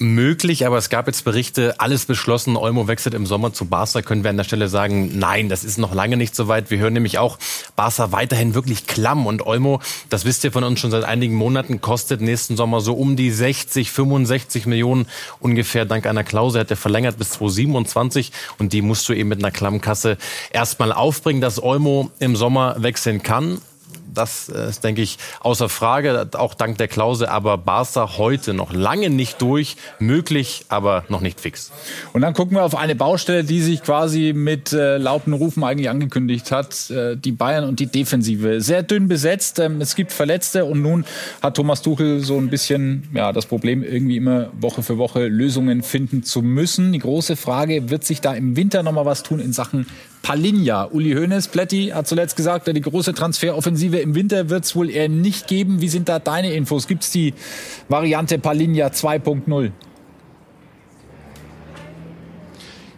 Möglich, 0.00 0.66
aber 0.66 0.78
es 0.78 0.88
gab 0.88 1.06
jetzt 1.06 1.24
Berichte, 1.24 1.78
alles 1.78 2.06
beschlossen, 2.06 2.56
Olmo 2.56 2.88
wechselt 2.88 3.14
im 3.14 3.26
Sommer 3.26 3.52
zu 3.52 3.66
Barca, 3.66 4.00
können 4.00 4.24
wir 4.24 4.30
an 4.30 4.38
der 4.38 4.44
Stelle 4.44 4.68
sagen, 4.68 5.18
nein, 5.18 5.50
das 5.50 5.62
ist 5.62 5.78
noch 5.78 5.94
lange 5.94 6.16
nicht 6.16 6.34
so 6.34 6.48
weit. 6.48 6.70
Wir 6.70 6.78
hören 6.78 6.94
nämlich 6.94 7.18
auch, 7.18 7.38
Barca 7.76 8.10
weiterhin 8.10 8.54
wirklich 8.54 8.86
klamm. 8.86 9.26
Und 9.26 9.46
Olmo, 9.46 9.80
das 10.08 10.24
wisst 10.24 10.42
ihr 10.44 10.52
von 10.52 10.64
uns 10.64 10.80
schon 10.80 10.90
seit 10.90 11.04
einigen 11.04 11.34
Monaten, 11.34 11.82
kostet 11.82 12.22
nächsten 12.22 12.56
Sommer 12.56 12.80
so 12.80 12.94
um 12.94 13.14
die 13.14 13.30
60, 13.30 13.90
65 13.90 14.66
Millionen 14.66 15.06
ungefähr 15.38 15.84
dank 15.84 16.06
einer 16.06 16.24
Klausel, 16.24 16.62
hat 16.62 16.70
er 16.70 16.76
verlängert 16.78 17.18
bis 17.18 17.30
2027 17.30 18.32
und 18.58 18.72
die 18.72 18.80
musst 18.80 19.08
du 19.08 19.12
eben 19.12 19.28
mit 19.28 19.40
einer 19.40 19.50
klammen 19.50 19.82
Kasse 19.82 20.16
erstmal 20.50 20.92
aufbringen, 20.92 21.42
dass 21.42 21.62
Olmo 21.62 22.10
im 22.18 22.36
Sommer 22.36 22.76
wechseln 22.78 23.22
kann 23.22 23.60
das 24.14 24.48
ist, 24.48 24.84
denke 24.84 25.02
ich, 25.02 25.18
außer 25.40 25.68
Frage, 25.68 26.28
auch 26.32 26.54
dank 26.54 26.78
der 26.78 26.88
Klausel. 26.88 27.26
Aber 27.26 27.58
Barca 27.58 28.16
heute 28.18 28.54
noch 28.54 28.72
lange 28.72 29.10
nicht 29.10 29.40
durch, 29.40 29.76
möglich, 29.98 30.64
aber 30.68 31.04
noch 31.08 31.20
nicht 31.20 31.40
fix. 31.40 31.72
Und 32.12 32.22
dann 32.22 32.34
gucken 32.34 32.56
wir 32.56 32.64
auf 32.64 32.76
eine 32.76 32.94
Baustelle, 32.94 33.44
die 33.44 33.60
sich 33.60 33.82
quasi 33.82 34.32
mit 34.34 34.72
äh, 34.72 34.98
lauten 34.98 35.32
Rufen 35.32 35.64
eigentlich 35.64 35.88
angekündigt 35.88 36.52
hat. 36.52 36.90
Äh, 36.90 37.16
die 37.16 37.32
Bayern 37.32 37.64
und 37.64 37.80
die 37.80 37.86
Defensive. 37.86 38.60
Sehr 38.60 38.82
dünn 38.82 39.08
besetzt. 39.08 39.58
Ähm, 39.58 39.80
es 39.80 39.94
gibt 39.94 40.12
Verletzte 40.12 40.64
und 40.64 40.82
nun 40.82 41.04
hat 41.42 41.56
Thomas 41.56 41.82
Tuchel 41.82 42.20
so 42.20 42.38
ein 42.38 42.50
bisschen 42.50 43.08
ja, 43.14 43.32
das 43.32 43.46
Problem, 43.46 43.82
irgendwie 43.82 44.16
immer 44.16 44.48
Woche 44.58 44.82
für 44.82 44.98
Woche 44.98 45.26
Lösungen 45.26 45.82
finden 45.82 46.22
zu 46.22 46.42
müssen. 46.42 46.92
Die 46.92 46.98
große 46.98 47.36
Frage, 47.36 47.90
wird 47.90 48.04
sich 48.04 48.20
da 48.20 48.34
im 48.34 48.56
Winter 48.56 48.82
nochmal 48.82 49.06
was 49.06 49.22
tun 49.22 49.40
in 49.40 49.52
Sachen 49.52 49.86
Palinja. 50.22 50.84
Uli 50.84 51.12
Hoeneß, 51.14 51.48
Pletti 51.48 51.88
hat 51.88 52.06
zuletzt 52.06 52.36
gesagt, 52.36 52.66
die 52.66 52.80
große 52.80 53.14
Transferoffensive 53.14 53.98
im 53.98 54.14
Winter 54.14 54.48
wird 54.48 54.64
es 54.64 54.76
wohl 54.76 54.90
eher 54.90 55.08
nicht 55.08 55.46
geben. 55.46 55.80
Wie 55.80 55.88
sind 55.88 56.08
da 56.08 56.18
deine 56.18 56.52
Infos? 56.52 56.86
Gibt 56.86 57.04
es 57.04 57.10
die 57.10 57.34
Variante 57.88 58.38
Palinja 58.38 58.88
2.0? 58.88 59.72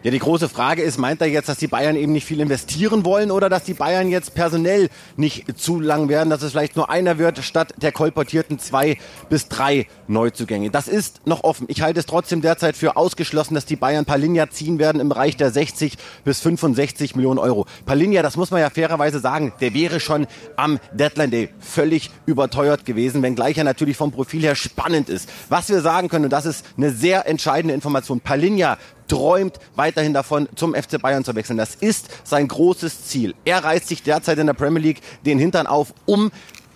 Ja, 0.03 0.11
die 0.11 0.19
große 0.19 0.49
Frage 0.49 0.81
ist, 0.81 0.97
meint 0.97 1.21
er 1.21 1.27
jetzt, 1.27 1.47
dass 1.47 1.57
die 1.57 1.67
Bayern 1.67 1.95
eben 1.95 2.11
nicht 2.11 2.25
viel 2.25 2.41
investieren 2.41 3.05
wollen 3.05 3.31
oder 3.31 3.47
dass 3.47 3.63
die 3.63 3.73
Bayern 3.73 4.09
jetzt 4.09 4.35
personell 4.35 4.89
nicht 5.15 5.57
zu 5.57 5.79
lang 5.79 6.09
werden, 6.09 6.29
dass 6.29 6.41
es 6.41 6.51
vielleicht 6.51 6.75
nur 6.75 6.89
einer 6.89 7.19
wird 7.19 7.41
statt 7.41 7.73
der 7.81 7.93
kolportierten 7.93 8.59
zwei 8.59 8.97
bis 9.29 9.47
drei 9.47 9.87
Neuzugänge? 10.07 10.69
Das 10.71 10.89
ist 10.89 11.25
noch 11.25 11.45
offen. 11.45 11.67
Ich 11.69 11.81
halte 11.81 12.01
es 12.01 12.05
trotzdem 12.05 12.41
derzeit 12.41 12.75
für 12.75 12.97
ausgeschlossen, 12.97 13.55
dass 13.55 13.65
die 13.65 13.77
Bayern 13.77 14.03
Palinja 14.03 14.49
ziehen 14.49 14.77
werden 14.77 14.99
im 14.99 15.07
Bereich 15.07 15.37
der 15.37 15.51
60 15.51 15.93
bis 16.25 16.41
65 16.41 17.15
Millionen 17.15 17.39
Euro. 17.39 17.65
Palinja, 17.85 18.21
das 18.21 18.35
muss 18.35 18.51
man 18.51 18.59
ja 18.59 18.69
fairerweise 18.69 19.19
sagen, 19.19 19.53
der 19.61 19.73
wäre 19.73 20.01
schon 20.01 20.27
am 20.57 20.81
Deadline 20.91 21.31
Day 21.31 21.49
völlig 21.61 22.11
überteuert 22.25 22.83
gewesen, 22.83 23.21
wenngleich 23.21 23.57
er 23.57 23.63
natürlich 23.63 23.95
vom 23.95 24.11
Profil 24.11 24.41
her 24.41 24.55
spannend 24.55 25.07
ist. 25.07 25.29
Was 25.47 25.69
wir 25.69 25.79
sagen 25.79 26.09
können, 26.09 26.25
und 26.25 26.33
das 26.33 26.45
ist 26.45 26.65
eine 26.75 26.91
sehr 26.91 27.25
entscheidende 27.25 27.73
Information, 27.73 28.19
Palinja 28.19 28.77
träumt 29.07 29.59
weiterhin 29.75 30.13
davon, 30.13 30.47
zum 30.55 30.73
FC 30.73 31.01
Bayern 31.01 31.23
zu 31.23 31.35
wechseln. 31.35 31.57
Das 31.57 31.75
ist 31.75 32.09
sein 32.23 32.47
großes 32.47 33.05
Ziel. 33.05 33.35
Er 33.45 33.63
reißt 33.63 33.87
sich 33.87 34.03
derzeit 34.03 34.37
in 34.37 34.47
der 34.47 34.53
Premier 34.53 34.81
League 34.81 35.01
den 35.25 35.39
Hintern 35.39 35.67
auf, 35.67 35.93
um 36.05 36.31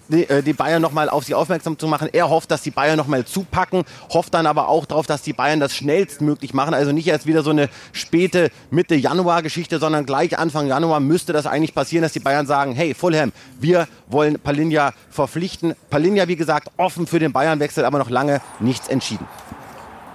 die, 0.09 0.29
äh, 0.29 0.53
Bayern 0.53 0.81
nochmal 0.81 1.09
auf 1.09 1.23
sie 1.23 1.33
aufmerksam 1.35 1.77
zu 1.77 1.87
machen. 1.87 2.09
Er 2.11 2.29
hofft, 2.29 2.51
dass 2.51 2.61
die 2.61 2.71
Bayern 2.71 2.97
nochmal 2.97 3.25
zupacken, 3.25 3.83
hofft 4.09 4.33
dann 4.33 4.45
aber 4.45 4.69
auch 4.69 4.85
darauf, 4.85 5.05
dass 5.05 5.21
die 5.21 5.33
Bayern 5.33 5.59
das 5.59 5.75
schnellstmöglich 5.75 6.53
machen. 6.53 6.73
Also 6.73 6.91
nicht 6.91 7.07
erst 7.07 7.25
wieder 7.25 7.43
so 7.43 7.51
eine 7.51 7.69
späte 7.91 8.49
Mitte 8.71 8.95
Januar 8.95 9.41
Geschichte, 9.41 9.79
sondern 9.79 10.05
gleich 10.05 10.37
Anfang 10.37 10.67
Januar 10.67 10.99
müsste 10.99 11.33
das 11.33 11.45
eigentlich 11.45 11.75
passieren, 11.75 12.03
dass 12.03 12.13
die 12.13 12.19
Bayern 12.19 12.47
sagen, 12.47 12.73
hey 12.73 12.93
Fulham, 12.93 13.31
wir 13.59 13.87
wollen 14.07 14.39
Palinja 14.39 14.93
verpflichten. 15.09 15.75
Palinja, 15.89 16.27
wie 16.27 16.35
gesagt, 16.35 16.69
offen 16.77 17.07
für 17.07 17.19
den 17.19 17.31
Bayernwechsel, 17.33 17.85
aber 17.85 17.97
noch 17.97 18.09
lange 18.09 18.41
nichts 18.59 18.87
entschieden. 18.87 19.27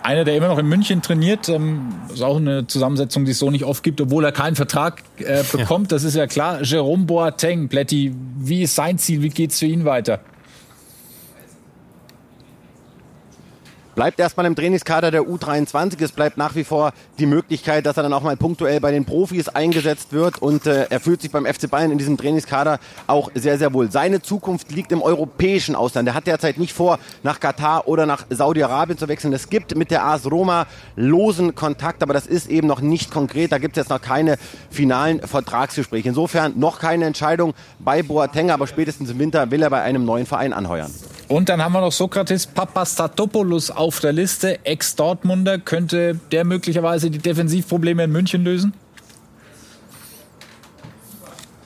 Einer, 0.02 0.24
der 0.24 0.36
immer 0.36 0.48
noch 0.48 0.58
in 0.58 0.66
München 0.66 1.00
trainiert, 1.00 1.48
ähm, 1.48 1.94
ist 2.12 2.22
auch 2.22 2.36
eine 2.36 2.66
Zusammensetzung, 2.66 3.24
die 3.24 3.30
es 3.30 3.38
so 3.38 3.50
nicht 3.50 3.64
oft 3.64 3.82
gibt, 3.82 4.00
obwohl 4.00 4.24
er 4.24 4.32
keinen 4.32 4.56
Vertrag 4.56 5.02
äh, 5.18 5.44
bekommt. 5.44 5.92
Ja. 5.92 5.96
Das 5.96 6.04
ist 6.04 6.16
ja 6.16 6.26
klar. 6.26 6.62
Jerome 6.62 7.04
Boateng, 7.04 7.68
Plätti, 7.68 8.12
wie 8.38 8.62
ist 8.62 8.74
sein 8.74 8.98
Ziel? 8.98 9.22
Wie 9.22 9.28
geht's 9.28 9.60
für 9.60 9.66
ihn 9.66 9.84
weiter? 9.84 10.20
Bleibt 13.94 14.18
erstmal 14.20 14.46
im 14.46 14.54
Trainingskader 14.54 15.10
der 15.10 15.22
U23. 15.22 16.02
Es 16.02 16.12
bleibt 16.12 16.36
nach 16.36 16.54
wie 16.54 16.64
vor 16.64 16.92
die 17.18 17.26
Möglichkeit, 17.26 17.86
dass 17.86 17.96
er 17.96 18.02
dann 18.02 18.12
auch 18.12 18.22
mal 18.22 18.36
punktuell 18.36 18.80
bei 18.80 18.90
den 18.90 19.04
Profis 19.04 19.48
eingesetzt 19.48 20.12
wird. 20.12 20.40
Und 20.40 20.66
äh, 20.66 20.86
er 20.88 21.00
fühlt 21.00 21.22
sich 21.22 21.30
beim 21.30 21.46
FC 21.46 21.70
Bayern 21.70 21.90
in 21.90 21.98
diesem 21.98 22.16
Trainingskader 22.16 22.78
auch 23.06 23.30
sehr, 23.34 23.58
sehr 23.58 23.72
wohl. 23.72 23.90
Seine 23.90 24.22
Zukunft 24.22 24.72
liegt 24.72 24.92
im 24.92 25.02
europäischen 25.02 25.74
Ausland. 25.74 26.08
Er 26.08 26.14
hat 26.14 26.26
derzeit 26.26 26.58
nicht 26.58 26.72
vor, 26.72 26.98
nach 27.22 27.40
Katar 27.40 27.88
oder 27.88 28.06
nach 28.06 28.26
Saudi-Arabien 28.30 28.98
zu 28.98 29.08
wechseln. 29.08 29.32
Es 29.32 29.48
gibt 29.48 29.76
mit 29.76 29.90
der 29.90 30.04
AS 30.04 30.30
Roma 30.30 30.66
losen 30.96 31.54
Kontakt, 31.54 32.02
aber 32.02 32.14
das 32.14 32.26
ist 32.26 32.48
eben 32.48 32.66
noch 32.66 32.80
nicht 32.80 33.10
konkret. 33.10 33.52
Da 33.52 33.58
gibt 33.58 33.76
es 33.76 33.82
jetzt 33.82 33.90
noch 33.90 34.00
keine 34.00 34.36
finalen 34.70 35.20
Vertragsgespräche. 35.20 36.08
Insofern 36.08 36.58
noch 36.58 36.80
keine 36.80 37.04
Entscheidung 37.04 37.54
bei 37.78 38.02
Boateng, 38.02 38.50
aber 38.50 38.66
spätestens 38.66 39.10
im 39.10 39.18
Winter 39.18 39.50
will 39.50 39.62
er 39.62 39.70
bei 39.70 39.82
einem 39.82 40.04
neuen 40.04 40.26
Verein 40.26 40.52
anheuern. 40.52 40.90
Und 41.32 41.48
dann 41.48 41.64
haben 41.64 41.72
wir 41.72 41.80
noch 41.80 41.92
Sokrates 41.92 42.46
Papastatopoulos 42.46 43.70
auf 43.70 44.00
der 44.00 44.12
Liste. 44.12 44.66
Ex-Dortmunder. 44.66 45.58
Könnte 45.58 46.20
der 46.30 46.44
möglicherweise 46.44 47.10
die 47.10 47.20
Defensivprobleme 47.20 48.04
in 48.04 48.12
München 48.12 48.44
lösen? 48.44 48.74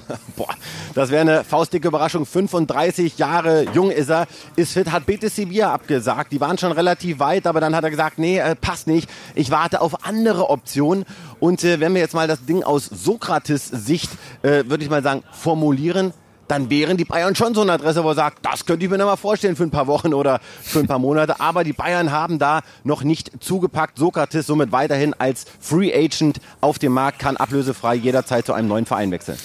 Boah, 0.36 0.54
das 0.94 1.10
wäre 1.10 1.22
eine 1.22 1.42
faustdicke 1.42 1.88
Überraschung. 1.88 2.26
35 2.26 3.18
Jahre 3.18 3.66
jung 3.74 3.90
ist 3.90 4.08
er, 4.08 4.28
ist 4.54 4.72
fit, 4.72 4.92
hat 4.92 5.04
Betis 5.04 5.34
Sevilla 5.34 5.74
abgesagt. 5.74 6.30
Die 6.30 6.40
waren 6.40 6.58
schon 6.58 6.70
relativ 6.70 7.18
weit, 7.18 7.48
aber 7.48 7.60
dann 7.60 7.74
hat 7.74 7.82
er 7.82 7.90
gesagt, 7.90 8.20
nee, 8.20 8.38
äh, 8.38 8.54
passt 8.54 8.86
nicht. 8.86 9.10
Ich 9.34 9.50
warte 9.50 9.80
auf 9.80 10.06
andere 10.06 10.48
Optionen. 10.48 11.04
Und 11.40 11.64
äh, 11.64 11.80
wenn 11.80 11.92
wir 11.92 12.00
jetzt 12.00 12.14
mal 12.14 12.28
das 12.28 12.44
Ding 12.44 12.62
aus 12.62 12.84
Sokrates 12.84 13.66
Sicht, 13.66 14.12
äh, 14.42 14.62
würde 14.68 14.84
ich 14.84 14.90
mal 14.90 15.02
sagen, 15.02 15.24
formulieren, 15.32 16.12
dann 16.48 16.70
wären 16.70 16.96
die 16.96 17.04
Bayern 17.04 17.34
schon 17.34 17.54
so 17.54 17.62
eine 17.62 17.72
Adresse, 17.72 18.04
wo 18.04 18.10
er 18.10 18.14
sagt, 18.14 18.44
das 18.44 18.66
könnte 18.66 18.84
ich 18.84 18.90
mir 18.90 18.98
noch 18.98 19.06
mal 19.06 19.16
vorstellen 19.16 19.56
für 19.56 19.64
ein 19.64 19.70
paar 19.70 19.86
Wochen 19.86 20.14
oder 20.14 20.40
für 20.62 20.80
ein 20.80 20.86
paar 20.86 20.98
Monate. 20.98 21.40
Aber 21.40 21.64
die 21.64 21.72
Bayern 21.72 22.12
haben 22.12 22.38
da 22.38 22.60
noch 22.84 23.02
nicht 23.02 23.42
zugepackt. 23.42 23.98
Sokrates 23.98 24.46
somit 24.46 24.72
weiterhin 24.72 25.14
als 25.14 25.46
Free 25.60 25.92
Agent 25.94 26.40
auf 26.60 26.78
dem 26.78 26.92
Markt, 26.92 27.18
kann 27.18 27.36
ablösefrei 27.36 27.94
jederzeit 27.94 28.46
zu 28.46 28.52
einem 28.52 28.68
neuen 28.68 28.86
Verein 28.86 29.10
wechseln. 29.10 29.38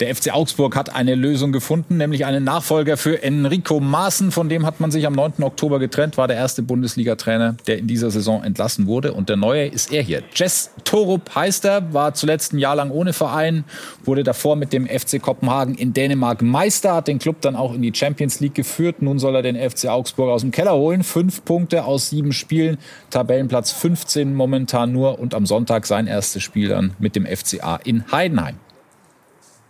Der 0.00 0.14
FC 0.14 0.30
Augsburg 0.34 0.76
hat 0.76 0.94
eine 0.94 1.14
Lösung 1.14 1.52
gefunden, 1.52 1.96
nämlich 1.96 2.26
einen 2.26 2.44
Nachfolger 2.44 2.98
für 2.98 3.22
Enrico 3.22 3.80
Maaßen. 3.80 4.30
Von 4.30 4.50
dem 4.50 4.66
hat 4.66 4.78
man 4.78 4.90
sich 4.90 5.06
am 5.06 5.14
9. 5.14 5.42
Oktober 5.42 5.78
getrennt, 5.78 6.18
war 6.18 6.28
der 6.28 6.36
erste 6.36 6.62
Bundesliga-Trainer, 6.62 7.56
der 7.66 7.78
in 7.78 7.86
dieser 7.86 8.10
Saison 8.10 8.44
entlassen 8.44 8.86
wurde. 8.88 9.14
Und 9.14 9.30
der 9.30 9.36
neue 9.36 9.66
ist 9.66 9.90
er 9.90 10.02
hier. 10.02 10.22
Jess 10.34 10.70
Torup 10.84 11.34
heißt 11.34 11.64
er, 11.64 11.94
war 11.94 12.12
zuletzt 12.12 12.52
ein 12.52 12.58
Jahr 12.58 12.76
lang 12.76 12.90
ohne 12.90 13.14
Verein, 13.14 13.64
wurde 14.04 14.22
davor 14.22 14.56
mit 14.56 14.74
dem 14.74 14.86
FC 14.86 15.20
Kopenhagen 15.20 15.74
in 15.74 15.94
Dänemark 15.94 16.42
Meister, 16.42 16.94
hat 16.94 17.08
den 17.08 17.18
Club 17.18 17.40
dann 17.40 17.56
auch 17.56 17.72
in 17.72 17.80
die 17.80 17.92
Champions 17.94 18.40
League 18.40 18.54
geführt. 18.54 19.00
Nun 19.00 19.18
soll 19.18 19.34
er 19.34 19.42
den 19.42 19.56
FC 19.56 19.86
Augsburg 19.86 20.28
aus 20.28 20.42
dem 20.42 20.50
Keller 20.50 20.74
holen. 20.74 21.04
Fünf 21.04 21.42
Punkte 21.46 21.86
aus 21.86 22.10
sieben 22.10 22.32
Spielen, 22.32 22.76
Tabellenplatz 23.08 23.72
15 23.72 24.34
momentan 24.34 24.92
nur 24.92 25.18
und 25.18 25.34
am 25.34 25.46
Sonntag 25.46 25.86
sein 25.86 26.06
erstes 26.06 26.42
Spiel 26.42 26.68
dann 26.68 26.92
mit 26.98 27.16
dem 27.16 27.24
FCA 27.24 27.76
in 27.76 28.04
Heidenheim. 28.12 28.56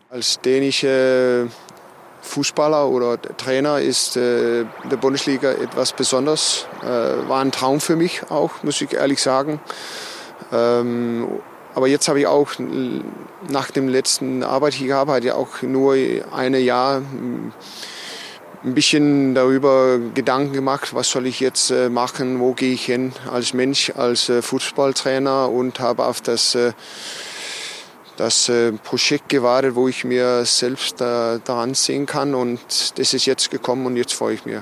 Als 0.08 0.40
dänischer 0.40 1.48
Fußballer 2.22 2.88
oder 2.88 3.20
Trainer 3.20 3.80
ist 3.80 4.16
äh, 4.16 4.64
der 4.88 4.96
Bundesliga 4.98 5.50
etwas 5.50 5.94
Besonderes. 5.94 6.66
Äh, 6.84 7.28
war 7.28 7.40
ein 7.40 7.50
Traum 7.50 7.80
für 7.80 7.96
mich 7.96 8.30
auch, 8.30 8.62
muss 8.62 8.80
ich 8.80 8.92
ehrlich 8.92 9.20
sagen. 9.20 9.60
Ähm, 10.52 11.26
aber 11.74 11.88
jetzt 11.88 12.06
habe 12.06 12.20
ich 12.20 12.28
auch 12.28 12.50
nach 13.50 13.72
dem 13.72 13.88
letzten 13.88 14.44
Arbeit, 14.44 14.78
die 14.78 14.94
hatte 14.94 15.26
ich 15.26 15.32
auch 15.32 15.62
nur 15.62 15.94
ein 15.94 16.54
Jahr 16.54 16.98
ein 16.98 17.52
bisschen 18.62 19.34
darüber 19.34 19.98
Gedanken 20.14 20.52
gemacht, 20.52 20.94
was 20.94 21.10
soll 21.10 21.26
ich 21.26 21.40
jetzt 21.40 21.72
äh, 21.72 21.88
machen, 21.88 22.38
wo 22.38 22.52
gehe 22.52 22.74
ich 22.74 22.84
hin 22.84 23.12
als 23.28 23.54
Mensch, 23.54 23.90
als 23.96 24.28
äh, 24.28 24.40
Fußballtrainer 24.40 25.50
und 25.50 25.80
habe 25.80 26.06
auf 26.06 26.20
das 26.20 26.56
das 28.16 28.48
äh, 28.48 28.72
Projekt 28.72 29.28
gewartet, 29.28 29.74
wo 29.74 29.88
ich 29.88 30.04
mir 30.04 30.44
selbst 30.44 31.00
äh, 31.00 31.38
daran 31.44 31.74
sehen 31.74 32.06
kann. 32.06 32.34
Und 32.34 32.60
das 32.98 33.14
ist 33.14 33.26
jetzt 33.26 33.50
gekommen 33.50 33.86
und 33.86 33.96
jetzt 33.96 34.14
freue 34.14 34.34
ich 34.34 34.44
mich. 34.44 34.60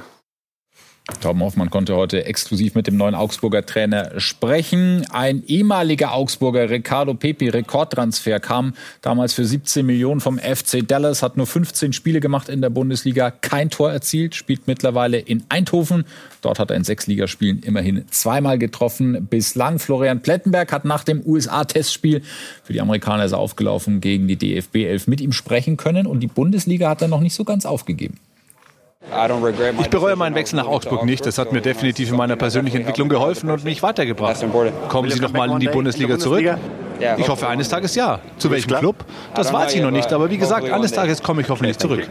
Torben 1.20 1.42
Hoffmann 1.42 1.68
konnte 1.68 1.96
heute 1.96 2.24
exklusiv 2.24 2.74
mit 2.74 2.86
dem 2.86 2.96
neuen 2.96 3.14
Augsburger 3.14 3.66
Trainer 3.66 4.18
sprechen. 4.18 5.04
Ein 5.10 5.44
ehemaliger 5.46 6.14
Augsburger, 6.14 6.70
Ricardo 6.70 7.12
Pepi, 7.12 7.50
Rekordtransfer, 7.50 8.40
kam 8.40 8.72
damals 9.02 9.34
für 9.34 9.44
17 9.44 9.84
Millionen 9.84 10.22
vom 10.22 10.38
FC 10.38 10.86
Dallas, 10.86 11.22
hat 11.22 11.36
nur 11.36 11.46
15 11.46 11.92
Spiele 11.92 12.20
gemacht 12.20 12.48
in 12.48 12.62
der 12.62 12.70
Bundesliga, 12.70 13.30
kein 13.30 13.68
Tor 13.68 13.92
erzielt, 13.92 14.34
spielt 14.34 14.66
mittlerweile 14.66 15.18
in 15.18 15.44
Eindhoven. 15.50 16.06
Dort 16.40 16.58
hat 16.58 16.70
er 16.70 16.76
in 16.76 16.84
sechs 16.84 17.06
Ligaspielen 17.06 17.62
immerhin 17.62 18.06
zweimal 18.10 18.58
getroffen. 18.58 19.26
Bislang 19.26 19.80
Florian 19.80 20.22
Plettenberg 20.22 20.72
hat 20.72 20.86
nach 20.86 21.04
dem 21.04 21.20
USA-Testspiel 21.26 22.22
für 22.62 22.72
die 22.72 22.80
Amerikaner 22.80 23.26
ist 23.26 23.34
aufgelaufen 23.34 24.00
gegen 24.00 24.26
die 24.26 24.36
DFB 24.36 24.76
11 24.76 25.06
mit 25.08 25.20
ihm 25.20 25.32
sprechen 25.32 25.76
können 25.76 26.06
und 26.06 26.20
die 26.20 26.28
Bundesliga 26.28 26.88
hat 26.88 27.02
er 27.02 27.08
noch 27.08 27.20
nicht 27.20 27.34
so 27.34 27.44
ganz 27.44 27.66
aufgegeben. 27.66 28.18
Ich 29.80 29.90
bereue 29.90 30.16
meinen 30.16 30.34
Wechsel 30.34 30.56
nach 30.56 30.66
Augsburg 30.66 31.04
nicht. 31.04 31.24
Das 31.26 31.38
hat 31.38 31.52
mir 31.52 31.60
definitiv 31.60 32.10
in 32.10 32.16
meiner 32.16 32.36
persönlichen 32.36 32.78
Entwicklung 32.78 33.08
geholfen 33.08 33.50
und 33.50 33.64
mich 33.64 33.82
weitergebracht. 33.82 34.44
Kommen 34.88 35.10
Sie 35.10 35.20
noch 35.20 35.32
mal 35.32 35.50
in 35.50 35.60
die 35.60 35.68
Bundesliga 35.68 36.18
zurück? 36.18 36.56
Ich 37.18 37.28
hoffe 37.28 37.48
eines 37.48 37.68
Tages 37.68 37.94
ja. 37.94 38.20
Zu 38.38 38.50
welchem 38.50 38.76
Club? 38.76 39.04
Das 39.34 39.52
weiß 39.52 39.74
ich 39.74 39.82
noch 39.82 39.90
nicht, 39.90 40.12
aber 40.12 40.30
wie 40.30 40.38
gesagt, 40.38 40.70
eines 40.70 40.92
Tages 40.92 41.22
komme 41.22 41.42
ich 41.42 41.48
hoffentlich 41.48 41.78
zurück. 41.78 42.08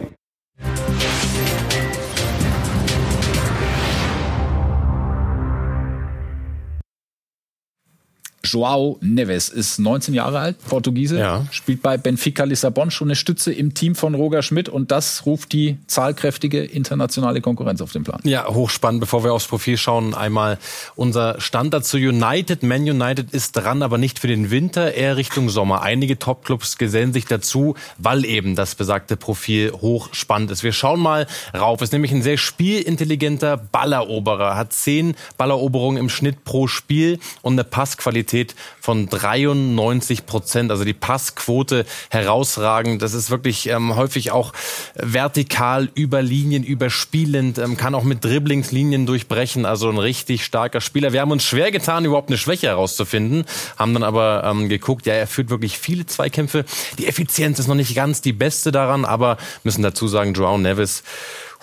Joao 8.54 8.98
Neves 9.00 9.48
ist 9.48 9.80
19 9.80 10.14
Jahre 10.14 10.38
alt, 10.38 10.56
Portugiese, 10.68 11.18
ja. 11.18 11.44
spielt 11.50 11.82
bei 11.82 11.96
Benfica 11.96 12.44
Lissabon 12.44 12.92
schon 12.92 13.08
eine 13.08 13.16
Stütze 13.16 13.52
im 13.52 13.74
Team 13.74 13.96
von 13.96 14.14
Roger 14.14 14.42
Schmidt 14.42 14.68
und 14.68 14.92
das 14.92 15.26
ruft 15.26 15.52
die 15.52 15.76
zahlkräftige 15.88 16.62
internationale 16.62 17.40
Konkurrenz 17.40 17.80
auf 17.80 17.90
den 17.90 18.04
Plan. 18.04 18.20
Ja, 18.22 18.46
hochspannend. 18.46 19.00
Bevor 19.00 19.24
wir 19.24 19.32
aufs 19.32 19.48
Profil 19.48 19.76
schauen, 19.76 20.14
einmal 20.14 20.58
unser 20.94 21.40
Standard 21.40 21.84
zu 21.84 21.96
United. 21.96 22.62
Man 22.62 22.82
United 22.82 23.32
ist 23.32 23.52
dran, 23.56 23.82
aber 23.82 23.98
nicht 23.98 24.20
für 24.20 24.28
den 24.28 24.52
Winter, 24.52 24.94
eher 24.94 25.16
Richtung 25.16 25.48
Sommer. 25.48 25.82
Einige 25.82 26.16
Topclubs 26.16 26.78
gesellen 26.78 27.12
sich 27.12 27.24
dazu, 27.24 27.74
weil 27.98 28.24
eben 28.24 28.54
das 28.54 28.76
besagte 28.76 29.16
Profil 29.16 29.72
hochspannend 29.72 30.52
ist. 30.52 30.62
Wir 30.62 30.72
schauen 30.72 31.00
mal 31.00 31.26
rauf. 31.52 31.82
Ist 31.82 31.92
nämlich 31.92 32.12
ein 32.12 32.22
sehr 32.22 32.38
spielintelligenter 32.38 33.56
Balleroberer, 33.56 34.56
hat 34.56 34.72
zehn 34.72 35.16
Balleroberungen 35.38 35.98
im 35.98 36.08
Schnitt 36.08 36.44
pro 36.44 36.68
Spiel 36.68 37.18
und 37.42 37.54
eine 37.54 37.64
Passqualität 37.64 38.43
Passqualität 38.44 38.54
von 38.80 39.08
93 39.08 40.26
Prozent. 40.26 40.70
Also 40.70 40.84
die 40.84 40.92
Passquote 40.92 41.86
herausragend. 42.10 43.00
Das 43.00 43.14
ist 43.14 43.30
wirklich 43.30 43.68
ähm, 43.68 43.96
häufig 43.96 44.30
auch 44.30 44.52
vertikal 44.94 45.88
über 45.94 46.22
Linien 46.22 46.62
überspielend, 46.62 47.58
ähm, 47.58 47.76
kann 47.76 47.94
auch 47.94 48.04
mit 48.04 48.24
Dribblingslinien 48.24 49.06
durchbrechen. 49.06 49.64
Also 49.64 49.88
ein 49.88 49.98
richtig 49.98 50.44
starker 50.44 50.80
Spieler. 50.80 51.12
Wir 51.12 51.20
haben 51.22 51.30
uns 51.30 51.44
schwer 51.44 51.70
getan, 51.70 52.04
überhaupt 52.04 52.28
eine 52.28 52.38
Schwäche 52.38 52.66
herauszufinden, 52.66 53.44
haben 53.78 53.94
dann 53.94 54.02
aber 54.02 54.44
ähm, 54.44 54.68
geguckt, 54.68 55.06
ja, 55.06 55.14
er 55.14 55.26
führt 55.26 55.50
wirklich 55.50 55.78
viele 55.78 56.06
Zweikämpfe. 56.06 56.64
Die 56.98 57.06
Effizienz 57.06 57.58
ist 57.58 57.68
noch 57.68 57.74
nicht 57.74 57.94
ganz 57.94 58.20
die 58.20 58.32
beste 58.32 58.70
daran, 58.70 59.04
aber 59.04 59.38
müssen 59.62 59.82
dazu 59.82 60.08
sagen, 60.08 60.34
Joao 60.34 60.58
Neves, 60.58 61.02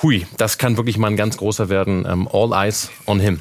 hui, 0.02 0.26
das 0.38 0.58
kann 0.58 0.78
wirklich 0.78 0.98
mal 0.98 1.08
ein 1.08 1.18
ganz 1.18 1.38
großer 1.38 1.70
werden. 1.70 2.06
Ähm, 2.10 2.28
all 2.32 2.54
eyes 2.54 2.90
on 3.06 3.20
him. 3.20 3.40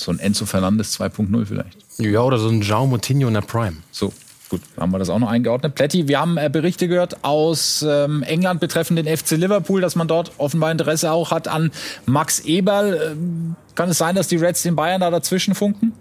So 0.00 0.10
ein 0.10 0.18
Enzo 0.18 0.46
Fernandes 0.46 0.98
2.0 0.98 1.46
vielleicht. 1.46 1.89
Ja, 2.00 2.22
oder 2.22 2.38
so 2.38 2.48
ein 2.48 2.62
Jaume 2.62 2.92
Moutinho 2.92 3.28
in 3.28 3.34
der 3.34 3.42
Prime. 3.42 3.76
So. 3.90 4.12
Gut, 4.48 4.62
haben 4.76 4.90
wir 4.90 4.98
das 4.98 5.10
auch 5.10 5.20
noch 5.20 5.30
eingeordnet. 5.30 5.76
Plätti, 5.76 6.08
wir 6.08 6.18
haben 6.18 6.36
äh, 6.36 6.50
Berichte 6.50 6.88
gehört 6.88 7.22
aus 7.22 7.86
ähm, 7.88 8.24
England 8.24 8.58
betreffend 8.58 8.98
den 8.98 9.16
FC 9.16 9.32
Liverpool, 9.32 9.80
dass 9.80 9.94
man 9.94 10.08
dort 10.08 10.32
offenbar 10.38 10.72
Interesse 10.72 11.12
auch 11.12 11.30
hat 11.30 11.46
an 11.46 11.70
Max 12.04 12.40
Eberl. 12.40 13.12
Ähm, 13.12 13.54
kann 13.76 13.90
es 13.90 13.98
sein, 13.98 14.16
dass 14.16 14.26
die 14.26 14.36
Reds 14.36 14.62
den 14.62 14.74
Bayern 14.74 15.00
da 15.00 15.10
dazwischen 15.10 15.54
funken? 15.54 15.92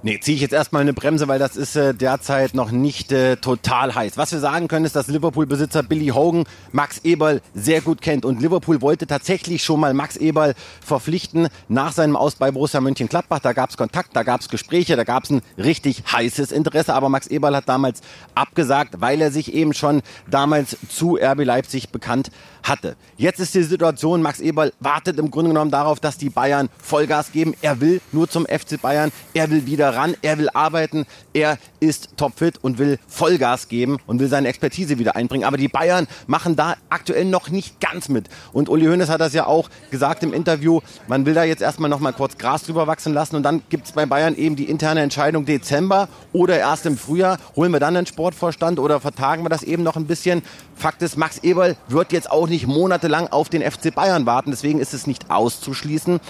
Nee, 0.00 0.20
ziehe 0.20 0.36
ich 0.36 0.42
jetzt 0.42 0.52
erstmal 0.52 0.82
eine 0.82 0.92
Bremse, 0.92 1.26
weil 1.26 1.40
das 1.40 1.56
ist 1.56 1.74
äh, 1.74 1.92
derzeit 1.92 2.54
noch 2.54 2.70
nicht 2.70 3.10
äh, 3.10 3.36
total 3.36 3.96
heiß. 3.96 4.16
Was 4.16 4.30
wir 4.30 4.38
sagen 4.38 4.68
können, 4.68 4.84
ist, 4.84 4.94
dass 4.94 5.08
Liverpool-Besitzer 5.08 5.82
Billy 5.82 6.08
Hogan 6.08 6.44
Max 6.70 7.00
Eberl 7.02 7.40
sehr 7.52 7.80
gut 7.80 8.00
kennt. 8.00 8.24
Und 8.24 8.40
Liverpool 8.40 8.80
wollte 8.80 9.08
tatsächlich 9.08 9.64
schon 9.64 9.80
mal 9.80 9.94
Max 9.94 10.16
Eberl 10.16 10.54
verpflichten 10.86 11.48
nach 11.66 11.90
seinem 11.90 12.14
Aus 12.14 12.36
bei 12.36 12.52
Borussia 12.52 12.80
Mönchengladbach. 12.80 13.40
Da 13.40 13.52
gab 13.52 13.70
es 13.70 13.76
Kontakt, 13.76 14.14
da 14.14 14.22
gab 14.22 14.40
es 14.40 14.48
Gespräche, 14.48 14.94
da 14.94 15.02
gab 15.02 15.24
es 15.24 15.30
ein 15.30 15.42
richtig 15.56 16.04
heißes 16.12 16.52
Interesse. 16.52 16.94
Aber 16.94 17.08
Max 17.08 17.26
Eberl 17.26 17.56
hat 17.56 17.68
damals 17.68 18.00
abgesagt, 18.36 19.00
weil 19.00 19.20
er 19.20 19.32
sich 19.32 19.52
eben 19.52 19.74
schon 19.74 20.02
damals 20.30 20.76
zu 20.88 21.18
RB 21.20 21.44
Leipzig 21.44 21.90
bekannt 21.90 22.30
hatte. 22.68 22.96
Jetzt 23.16 23.40
ist 23.40 23.54
die 23.54 23.62
Situation, 23.62 24.22
Max 24.22 24.40
Eberl 24.40 24.72
wartet 24.80 25.18
im 25.18 25.30
Grunde 25.30 25.50
genommen 25.50 25.70
darauf, 25.70 26.00
dass 26.00 26.18
die 26.18 26.30
Bayern 26.30 26.68
Vollgas 26.82 27.32
geben. 27.32 27.54
Er 27.62 27.80
will 27.80 28.00
nur 28.12 28.28
zum 28.28 28.46
FC 28.46 28.80
Bayern, 28.80 29.10
er 29.34 29.50
will 29.50 29.66
wieder 29.66 29.94
ran, 29.94 30.14
er 30.22 30.38
will 30.38 30.48
arbeiten, 30.50 31.06
er 31.32 31.58
ist 31.80 32.16
topfit 32.16 32.58
und 32.62 32.78
will 32.78 32.98
Vollgas 33.06 33.68
geben 33.68 33.98
und 34.06 34.20
will 34.20 34.28
seine 34.28 34.48
Expertise 34.48 34.98
wieder 34.98 35.16
einbringen. 35.16 35.44
Aber 35.44 35.56
die 35.56 35.68
Bayern 35.68 36.06
machen 36.26 36.56
da 36.56 36.76
aktuell 36.90 37.24
noch 37.24 37.50
nicht 37.50 37.80
ganz 37.80 38.08
mit. 38.08 38.28
Und 38.52 38.68
Uli 38.68 38.86
Hoeneß 38.86 39.08
hat 39.08 39.20
das 39.20 39.32
ja 39.34 39.46
auch 39.46 39.68
gesagt 39.90 40.22
im 40.22 40.32
Interview, 40.32 40.80
man 41.06 41.26
will 41.26 41.34
da 41.34 41.44
jetzt 41.44 41.62
erstmal 41.62 41.90
noch 41.90 42.00
mal 42.00 42.12
kurz 42.12 42.38
Gras 42.38 42.62
drüber 42.64 42.86
wachsen 42.86 43.14
lassen 43.14 43.36
und 43.36 43.42
dann 43.42 43.62
gibt 43.68 43.86
es 43.86 43.92
bei 43.92 44.06
Bayern 44.06 44.36
eben 44.36 44.56
die 44.56 44.68
interne 44.68 45.00
Entscheidung 45.00 45.44
Dezember 45.44 46.08
oder 46.32 46.58
erst 46.58 46.86
im 46.86 46.96
Frühjahr. 46.96 47.38
Holen 47.56 47.72
wir 47.72 47.80
dann 47.80 47.96
einen 47.96 48.06
Sportvorstand 48.06 48.78
oder 48.78 49.00
vertagen 49.00 49.44
wir 49.44 49.48
das 49.48 49.62
eben 49.62 49.82
noch 49.82 49.96
ein 49.96 50.06
bisschen? 50.06 50.42
Fakt 50.78 51.02
ist, 51.02 51.16
Max 51.16 51.38
Eberl 51.38 51.76
wird 51.88 52.12
jetzt 52.12 52.30
auch 52.30 52.48
nicht 52.48 52.66
monatelang 52.66 53.26
auf 53.28 53.48
den 53.48 53.68
FC 53.68 53.94
Bayern 53.94 54.26
warten. 54.26 54.50
Deswegen 54.50 54.78
ist 54.78 54.94
es 54.94 55.06
nicht 55.06 55.30
auszuschließen, 55.30 56.20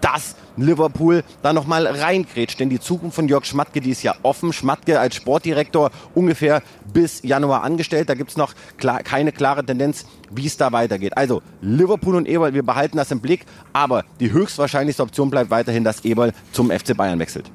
dass 0.00 0.34
Liverpool 0.56 1.22
da 1.42 1.52
nochmal 1.52 1.86
reingrätscht. 1.86 2.60
Denn 2.60 2.68
die 2.68 2.80
Zukunft 2.80 3.14
von 3.14 3.28
Jörg 3.28 3.44
Schmatke, 3.44 3.80
die 3.80 3.90
ist 3.90 4.02
ja 4.02 4.14
offen. 4.22 4.52
Schmatke 4.52 4.98
als 4.98 5.14
Sportdirektor 5.14 5.90
ungefähr 6.14 6.62
bis 6.92 7.22
Januar 7.22 7.62
angestellt. 7.62 8.08
Da 8.08 8.14
gibt's 8.14 8.36
noch 8.36 8.54
klar, 8.76 9.02
keine 9.02 9.32
klare 9.32 9.64
Tendenz, 9.64 10.04
wie 10.30 10.46
es 10.46 10.56
da 10.56 10.72
weitergeht. 10.72 11.16
Also 11.16 11.40
Liverpool 11.60 12.16
und 12.16 12.28
Eberl, 12.28 12.52
wir 12.52 12.64
behalten 12.64 12.96
das 12.96 13.10
im 13.12 13.20
Blick. 13.20 13.46
Aber 13.72 14.04
die 14.20 14.32
höchstwahrscheinlichste 14.32 15.02
Option 15.02 15.30
bleibt 15.30 15.50
weiterhin, 15.50 15.84
dass 15.84 16.04
Eberl 16.04 16.32
zum 16.50 16.70
FC 16.70 16.96
Bayern 16.96 17.20
wechselt. 17.20 17.50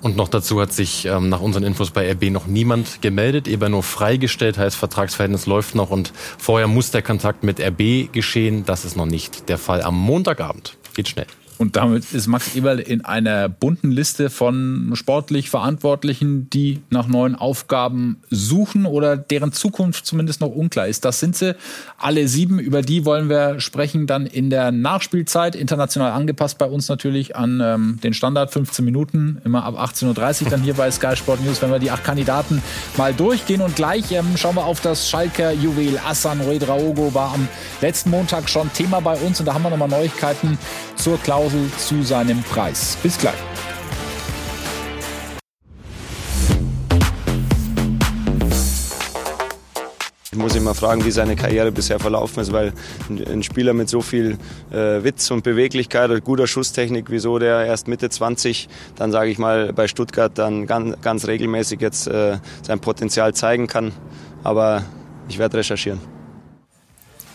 Und 0.00 0.16
noch 0.16 0.28
dazu 0.28 0.60
hat 0.60 0.72
sich 0.72 1.06
ähm, 1.06 1.28
nach 1.28 1.40
unseren 1.40 1.64
Infos 1.64 1.90
bei 1.90 2.10
RB 2.12 2.30
noch 2.30 2.46
niemand 2.46 3.02
gemeldet, 3.02 3.48
eben 3.48 3.72
nur 3.72 3.82
freigestellt, 3.82 4.56
heißt 4.56 4.76
Vertragsverhältnis 4.76 5.46
läuft 5.46 5.74
noch 5.74 5.90
und 5.90 6.12
vorher 6.38 6.68
muss 6.68 6.90
der 6.90 7.02
Kontakt 7.02 7.42
mit 7.42 7.60
RB 7.60 8.12
geschehen. 8.12 8.64
Das 8.64 8.84
ist 8.84 8.96
noch 8.96 9.06
nicht 9.06 9.48
der 9.48 9.58
Fall 9.58 9.82
am 9.82 9.96
Montagabend. 9.96 10.76
Geht 10.94 11.08
schnell. 11.08 11.26
Und 11.58 11.74
damit 11.74 12.12
ist 12.12 12.28
Max 12.28 12.54
Eberl 12.54 12.78
in 12.78 13.04
einer 13.04 13.48
bunten 13.48 13.90
Liste 13.90 14.30
von 14.30 14.92
sportlich 14.94 15.50
Verantwortlichen, 15.50 16.48
die 16.50 16.80
nach 16.90 17.08
neuen 17.08 17.34
Aufgaben 17.34 18.20
suchen 18.30 18.86
oder 18.86 19.16
deren 19.16 19.52
Zukunft 19.52 20.06
zumindest 20.06 20.40
noch 20.40 20.54
unklar 20.54 20.86
ist. 20.86 21.04
Das 21.04 21.18
sind 21.18 21.34
sie 21.36 21.56
alle 21.98 22.28
sieben. 22.28 22.60
Über 22.60 22.82
die 22.82 23.04
wollen 23.04 23.28
wir 23.28 23.58
sprechen 23.58 24.06
dann 24.06 24.26
in 24.26 24.50
der 24.50 24.70
Nachspielzeit, 24.70 25.56
international 25.56 26.12
angepasst 26.12 26.58
bei 26.58 26.66
uns 26.66 26.88
natürlich 26.88 27.34
an 27.34 27.60
ähm, 27.62 27.98
den 28.04 28.14
Standard 28.14 28.52
15 28.52 28.84
Minuten, 28.84 29.40
immer 29.44 29.64
ab 29.64 29.78
18.30 29.78 30.44
Uhr 30.44 30.50
dann 30.50 30.62
hier 30.62 30.74
bei 30.74 30.90
Sky 30.92 31.16
Sport 31.16 31.44
News, 31.44 31.60
wenn 31.60 31.72
wir 31.72 31.80
die 31.80 31.90
acht 31.90 32.04
Kandidaten 32.04 32.62
mal 32.96 33.12
durchgehen. 33.12 33.62
Und 33.62 33.74
gleich 33.74 34.12
ähm, 34.12 34.36
schauen 34.36 34.54
wir 34.54 34.64
auf 34.64 34.80
das 34.80 35.10
Schalker 35.10 35.50
Juwel. 35.52 35.98
Assan 36.06 36.40
Redraogo 36.40 37.12
war 37.14 37.34
am 37.34 37.48
letzten 37.80 38.10
Montag 38.10 38.48
schon 38.48 38.72
Thema 38.72 39.00
bei 39.00 39.16
uns 39.16 39.40
und 39.40 39.46
da 39.46 39.54
haben 39.54 39.62
wir 39.62 39.70
nochmal 39.70 39.88
Neuigkeiten 39.88 40.56
zur 40.94 41.18
Klausel 41.18 41.47
Klausel 41.48 41.70
zu 41.78 42.02
seinem 42.02 42.42
Preis. 42.42 42.98
Bis 43.02 43.16
gleich. 43.16 43.34
Ich 50.30 50.38
muss 50.38 50.54
immer 50.54 50.74
fragen, 50.74 51.04
wie 51.04 51.10
seine 51.10 51.36
Karriere 51.36 51.72
bisher 51.72 51.98
verlaufen 51.98 52.40
ist, 52.40 52.52
weil 52.52 52.72
ein 53.08 53.42
Spieler 53.42 53.72
mit 53.72 53.88
so 53.88 54.02
viel 54.02 54.36
äh, 54.70 55.02
Witz 55.02 55.30
und 55.30 55.42
Beweglichkeit 55.42 56.10
und 56.10 56.22
guter 56.22 56.46
Schusstechnik, 56.46 57.06
wieso 57.08 57.38
der 57.38 57.64
erst 57.64 57.88
Mitte 57.88 58.10
20, 58.10 58.68
dann 58.96 59.10
sage 59.10 59.30
ich 59.30 59.38
mal 59.38 59.72
bei 59.72 59.88
Stuttgart 59.88 60.36
dann 60.36 60.66
ganz, 60.66 61.00
ganz 61.00 61.26
regelmäßig 61.26 61.80
jetzt 61.80 62.08
äh, 62.08 62.38
sein 62.62 62.78
Potenzial 62.80 63.34
zeigen 63.34 63.66
kann. 63.66 63.92
Aber 64.44 64.84
ich 65.28 65.38
werde 65.38 65.56
recherchieren. 65.56 66.17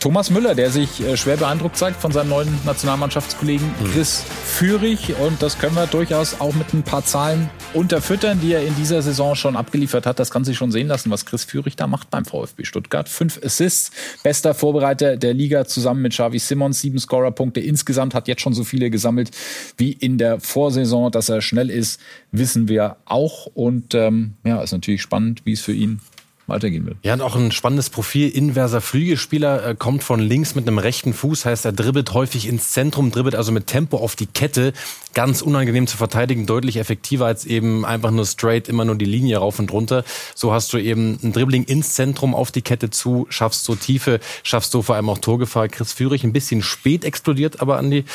Thomas 0.04 0.30
Müller, 0.30 0.54
der 0.54 0.70
sich 0.70 1.00
äh, 1.00 1.16
schwer 1.16 1.38
beeindruckt 1.38 1.78
zeigt 1.78 2.02
von 2.02 2.12
seinem 2.12 2.28
neuen 2.28 2.60
Nationalmannschaftskollegen 2.66 3.66
mhm. 3.66 3.94
Chris 3.94 4.26
Führig. 4.44 5.16
Und 5.18 5.42
das 5.42 5.58
können 5.58 5.78
wir 5.78 5.88
durchaus 5.88 6.42
auch 6.42 6.54
mit 6.54 6.74
ein 6.74 6.84
paar 6.84 7.06
Zahlen 7.06 7.50
unterfüttern, 7.74 8.42
die 8.42 8.52
er 8.52 8.68
in 8.68 8.76
dieser 8.76 9.02
Saison 9.02 9.34
schon 9.34 9.56
abgeliefert 9.56 10.06
hat. 10.06 10.20
Das 10.20 10.30
kann 10.30 10.44
sich 10.44 10.58
schon 10.58 10.74
sehen 10.74 10.88
lassen, 10.88 11.10
was 11.10 11.26
Chris 11.26 11.46
Führig 11.46 11.78
da 11.78 11.88
macht 11.88 12.10
beim 12.10 12.26
VfB 12.26 12.66
Stuttgart. 12.66 13.08
Fünf 13.08 13.39
Assists, 13.46 13.92
bester 14.24 14.54
Vorbereiter 14.54 15.16
der 15.16 15.34
Liga 15.34 15.63
zusammen 15.63 16.02
mit 16.02 16.12
Xavi 16.12 16.38
Simons. 16.38 16.82
Sieben 16.82 17.00
Scorerpunkte 17.00 17.62
insgesamt, 17.62 18.13
hat 18.13 18.28
jetzt 18.28 18.42
schon 18.42 18.54
so 18.54 18.66
viele 18.66 18.89
gesammelt 18.89 19.32
wie 19.78 19.94
in 19.94 20.18
der 20.18 20.42
Vorsaison. 20.42 21.13
Dass 21.13 21.30
er 21.30 21.39
schnell 21.39 21.70
ist, 21.70 22.02
wissen 22.34 22.68
wir 22.68 22.98
auch. 23.06 23.46
Und 23.46 23.96
ähm, 23.96 24.34
ja, 24.44 24.62
ist 24.62 24.74
natürlich 24.74 25.02
spannend, 25.02 25.44
wie 25.46 25.54
es 25.54 25.62
für 25.62 25.72
ihn 25.72 26.02
weitergehen 26.48 26.86
will. 26.86 26.96
Ja, 27.04 27.14
und 27.14 27.22
auch 27.22 27.36
ein 27.36 27.52
spannendes 27.52 27.90
Profil. 27.90 28.30
Inverser 28.30 28.82
Flügelspieler 28.82 29.70
äh, 29.70 29.76
kommt 29.76 30.04
von 30.04 30.20
links 30.20 30.56
mit 30.56 30.68
einem 30.68 30.78
rechten 30.78 31.14
Fuß, 31.14 31.46
heißt 31.46 31.66
er 31.66 31.72
dribbelt 31.72 32.14
häufig 32.14 32.48
ins 32.48 32.72
Zentrum, 32.72 33.12
dribbelt 33.12 33.36
also 33.36 33.52
mit 33.52 33.68
Tempo 33.68 33.98
auf 33.98 34.16
die 34.16 34.26
Kette. 34.26 34.74
Ganz 35.14 35.42
unangenehm 35.42 35.88
zu 35.88 35.96
verteidigen, 35.96 36.46
deutlich 36.46 36.78
effektiver 36.78 37.26
als 37.26 37.46
eben 37.46 37.86
einfach 37.86 38.12
nur 38.12 38.26
straight 38.26 38.68
immer 38.68 38.84
nur 38.84 38.96
die 38.96 39.06
Linie 39.06 39.38
rauf 39.38 39.60
und 39.60 39.72
runter. 39.72 40.04
So 40.36 40.52
hast 40.52 40.74
du 40.74 40.78
eben 40.78 41.20
ein 41.24 41.32
Dribbling 41.34 41.64
ins 41.64 41.94
Zentrum 41.94 42.36
auf 42.36 42.52
die 42.52 42.62
Kette 42.62 42.90
zu, 42.90 43.26
schaffst 43.30 43.64
so 43.64 43.76
Tiefe, 43.76 44.20
schaffst 44.44 44.74
du 44.74 44.82
vor 44.82 44.96
allem 44.96 45.10
auch 45.10 45.20
Torgefahr. 45.20 45.68
Chris 45.68 45.94
Führig 45.94 46.24
ein 46.24 46.34
bisschen 46.34 46.62
spät 46.62 47.06
explodiert, 47.06 47.62
aber 47.62 47.78
Andi, 47.78 48.06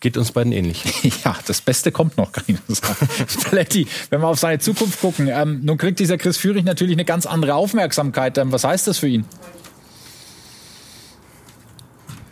geht 0.00 0.16
uns 0.16 0.32
beiden 0.32 0.52
ähnlich. 0.52 0.82
Ja, 1.24 1.36
das 1.46 1.60
Beste 1.60 1.92
kommt 1.92 2.16
noch, 2.16 2.32
kann 2.32 2.44
ich 2.46 2.56
nur 2.66 2.76
sagen. 2.76 3.08
Spalletti, 3.28 3.86
wenn 4.08 4.20
wir 4.20 4.28
auf 4.28 4.38
seine 4.38 4.58
Zukunft 4.58 5.00
gucken, 5.00 5.28
ähm, 5.28 5.60
nun 5.62 5.76
kriegt 5.76 5.98
dieser 5.98 6.16
Chris 6.16 6.38
Führig 6.38 6.64
natürlich 6.64 6.94
eine 6.94 7.04
ganz 7.04 7.26
andere 7.26 7.54
Aufmerksamkeit. 7.54 8.38
Ähm, 8.38 8.52
was 8.52 8.64
heißt 8.64 8.86
das 8.86 8.98
für 8.98 9.08
ihn? 9.08 9.26